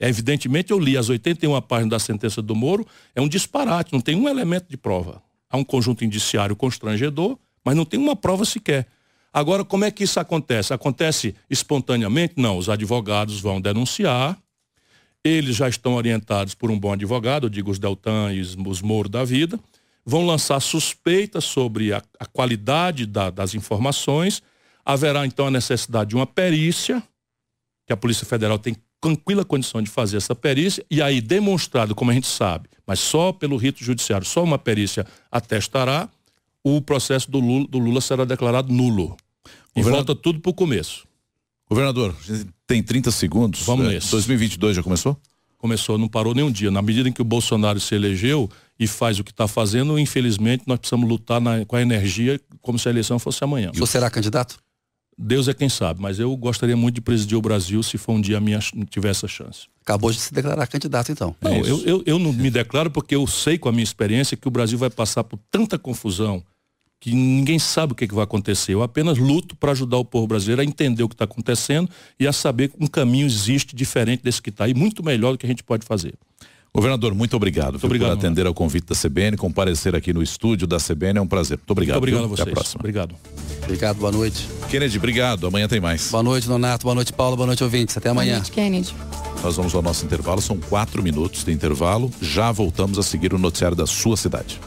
É, 0.00 0.08
evidentemente, 0.08 0.72
eu 0.72 0.78
li 0.78 0.96
as 0.96 1.08
81 1.08 1.60
páginas 1.62 1.90
da 1.90 1.98
sentença 1.98 2.42
do 2.42 2.54
Moro, 2.54 2.86
é 3.14 3.20
um 3.20 3.28
disparate, 3.28 3.92
não 3.92 4.00
tem 4.00 4.16
um 4.16 4.28
elemento 4.28 4.66
de 4.68 4.76
prova. 4.76 5.22
Há 5.48 5.56
um 5.56 5.64
conjunto 5.64 6.04
indiciário 6.04 6.56
constrangedor, 6.56 7.38
mas 7.64 7.76
não 7.76 7.84
tem 7.84 7.98
uma 7.98 8.16
prova 8.16 8.44
sequer. 8.44 8.86
Agora, 9.32 9.64
como 9.64 9.84
é 9.84 9.90
que 9.90 10.04
isso 10.04 10.20
acontece? 10.20 10.74
Acontece 10.74 11.34
espontaneamente? 11.48 12.34
Não, 12.36 12.58
os 12.58 12.68
advogados 12.68 13.40
vão 13.40 13.60
denunciar, 13.60 14.38
eles 15.24 15.56
já 15.56 15.68
estão 15.68 15.94
orientados 15.94 16.54
por 16.54 16.70
um 16.70 16.78
bom 16.78 16.92
advogado, 16.92 17.46
eu 17.46 17.50
digo 17.50 17.70
os 17.70 17.78
Deltan 17.78 18.32
e 18.32 18.40
os 18.40 18.82
Moro 18.82 19.08
da 19.08 19.24
vida, 19.24 19.58
vão 20.04 20.26
lançar 20.26 20.60
suspeitas 20.60 21.44
sobre 21.44 21.92
a, 21.92 22.02
a 22.18 22.26
qualidade 22.26 23.06
da, 23.06 23.30
das 23.30 23.54
informações, 23.54 24.42
haverá 24.84 25.24
então 25.24 25.46
a 25.46 25.50
necessidade 25.50 26.10
de 26.10 26.16
uma 26.16 26.26
perícia, 26.26 27.02
que 27.86 27.92
a 27.92 27.96
Polícia 27.96 28.26
Federal 28.26 28.58
tem 28.58 28.76
tranquila 29.00 29.44
condição 29.44 29.80
de 29.80 29.90
fazer 29.90 30.16
essa 30.16 30.34
perícia, 30.34 30.84
e 30.90 31.00
aí 31.00 31.20
demonstrado, 31.20 31.94
como 31.94 32.10
a 32.10 32.14
gente 32.14 32.26
sabe, 32.26 32.68
mas 32.86 33.00
só 33.00 33.32
pelo 33.32 33.56
rito 33.56 33.82
judiciário, 33.82 34.26
só 34.26 34.42
uma 34.42 34.58
perícia 34.58 35.06
atestará, 35.30 36.08
o 36.64 36.80
processo 36.80 37.30
do 37.30 37.40
Lula, 37.40 37.66
do 37.68 37.78
Lula 37.78 38.00
será 38.00 38.24
declarado 38.24 38.72
nulo. 38.72 39.16
E 39.74 39.82
volta 39.82 40.14
tudo 40.14 40.40
para 40.40 40.50
o 40.50 40.54
começo. 40.54 41.06
Governador, 41.68 42.14
tem 42.66 42.82
30 42.82 43.10
segundos. 43.10 43.62
Vamos 43.62 43.86
é, 43.86 43.94
nesse. 43.94 44.10
2022 44.10 44.76
já 44.76 44.82
começou? 44.82 45.16
Começou, 45.56 45.96
não 45.96 46.08
parou 46.08 46.34
nenhum 46.34 46.50
dia. 46.50 46.70
Na 46.70 46.82
medida 46.82 47.08
em 47.08 47.12
que 47.12 47.22
o 47.22 47.24
Bolsonaro 47.24 47.80
se 47.80 47.94
elegeu 47.94 48.50
e 48.78 48.86
faz 48.86 49.18
o 49.18 49.24
que 49.24 49.30
está 49.30 49.48
fazendo, 49.48 49.98
infelizmente 49.98 50.64
nós 50.66 50.78
precisamos 50.78 51.08
lutar 51.08 51.40
na, 51.40 51.64
com 51.64 51.76
a 51.76 51.80
energia 51.80 52.38
como 52.60 52.78
se 52.78 52.88
a 52.88 52.90
eleição 52.90 53.18
fosse 53.18 53.42
amanhã. 53.42 53.70
Você 53.74 53.92
será 53.92 54.10
candidato? 54.10 54.58
Deus 55.16 55.46
é 55.46 55.54
quem 55.54 55.68
sabe, 55.68 56.00
mas 56.00 56.18
eu 56.18 56.34
gostaria 56.36 56.76
muito 56.76 56.96
de 56.96 57.00
presidir 57.00 57.38
o 57.38 57.42
Brasil 57.42 57.82
se 57.82 57.96
for 57.96 58.12
um 58.12 58.20
dia 58.20 58.38
a 58.38 58.40
minha 58.40 58.58
tiver 58.90 59.10
essa 59.10 59.28
chance. 59.28 59.68
Acabou 59.82 60.10
de 60.10 60.18
se 60.18 60.32
declarar 60.32 60.66
candidato, 60.66 61.12
então. 61.12 61.36
Não, 61.40 61.52
é 61.52 61.60
eu, 61.60 61.80
eu, 61.84 62.02
eu 62.06 62.18
não 62.18 62.32
me 62.32 62.50
declaro 62.50 62.90
porque 62.90 63.14
eu 63.14 63.26
sei 63.26 63.56
com 63.56 63.68
a 63.68 63.72
minha 63.72 63.84
experiência 63.84 64.36
que 64.36 64.48
o 64.48 64.50
Brasil 64.50 64.78
vai 64.78 64.90
passar 64.90 65.22
por 65.22 65.38
tanta 65.50 65.78
confusão 65.78 66.42
que 67.02 67.12
ninguém 67.12 67.58
sabe 67.58 67.94
o 67.94 67.96
que, 67.96 68.06
que 68.06 68.14
vai 68.14 68.22
acontecer. 68.22 68.74
Eu 68.74 68.82
apenas 68.82 69.18
luto 69.18 69.56
para 69.56 69.72
ajudar 69.72 69.96
o 69.96 70.04
povo 70.04 70.28
brasileiro 70.28 70.62
a 70.62 70.64
entender 70.64 71.02
o 71.02 71.08
que 71.08 71.16
está 71.16 71.24
acontecendo 71.24 71.90
e 72.18 72.28
a 72.28 72.32
saber 72.32 72.68
que 72.68 72.76
um 72.78 72.86
caminho 72.86 73.26
existe 73.26 73.74
diferente 73.74 74.22
desse 74.22 74.40
que 74.40 74.50
está 74.50 74.68
e 74.68 74.74
muito 74.74 75.04
melhor 75.04 75.32
do 75.32 75.38
que 75.38 75.44
a 75.44 75.48
gente 75.48 75.64
pode 75.64 75.84
fazer. 75.84 76.14
Governador, 76.72 77.12
muito 77.12 77.34
obrigado, 77.34 77.72
muito 77.72 77.86
obrigado 77.86 78.10
por 78.10 78.18
atender 78.18 78.46
ao 78.46 78.54
convite 78.54 78.86
da 78.86 78.94
CBN, 78.94 79.36
comparecer 79.36 79.96
aqui 79.96 80.12
no 80.12 80.22
estúdio 80.22 80.64
da 80.64 80.78
CBN, 80.78 81.18
é 81.18 81.20
um 81.20 81.26
prazer. 81.26 81.58
Muito 81.58 81.72
obrigado. 81.72 81.96
Muito 81.96 82.14
obrigado 82.14 82.20
viu? 82.20 82.34
a 82.34 82.36
vocês. 82.36 82.42
Até 82.42 82.50
a 82.52 82.54
próxima. 82.54 82.80
Obrigado. 82.80 83.14
Obrigado, 83.64 83.96
boa 83.96 84.12
noite. 84.12 84.48
Kennedy, 84.70 84.96
obrigado. 84.96 85.46
Amanhã 85.48 85.66
tem 85.66 85.80
mais. 85.80 86.08
Boa 86.08 86.22
noite, 86.22 86.46
Donato. 86.46 86.84
Boa 86.84 86.94
noite, 86.94 87.12
Paulo. 87.12 87.36
Boa 87.36 87.48
noite, 87.48 87.64
ouvintes. 87.64 87.96
Até 87.96 88.10
amanhã. 88.10 88.34
Boa 88.34 88.42
noite, 88.42 88.52
Kennedy. 88.52 88.94
Nós 89.42 89.56
vamos 89.56 89.74
ao 89.74 89.82
nosso 89.82 90.04
intervalo, 90.04 90.40
são 90.40 90.56
quatro 90.56 91.02
minutos 91.02 91.42
de 91.42 91.50
intervalo. 91.50 92.12
Já 92.22 92.52
voltamos 92.52 92.96
a 92.96 93.02
seguir 93.02 93.34
o 93.34 93.38
noticiário 93.38 93.76
da 93.76 93.88
sua 93.88 94.16
cidade. 94.16 94.60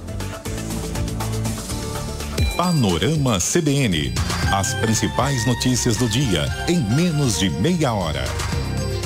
Panorama 2.58 3.38
CBN. 3.38 4.14
As 4.54 4.74
principais 4.76 5.46
notícias 5.46 5.98
do 5.98 6.08
dia 6.08 6.48
em 6.70 6.80
menos 6.96 7.38
de 7.38 7.50
meia 7.50 7.94
hora. 7.94 8.24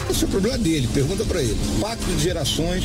Esse 0.08 0.24
é 0.26 0.28
o 0.28 0.30
problema 0.30 0.58
dele, 0.58 0.88
pergunta 0.94 1.26
para 1.26 1.42
ele. 1.42 1.58
Pacto 1.82 2.06
de 2.06 2.22
gerações. 2.22 2.84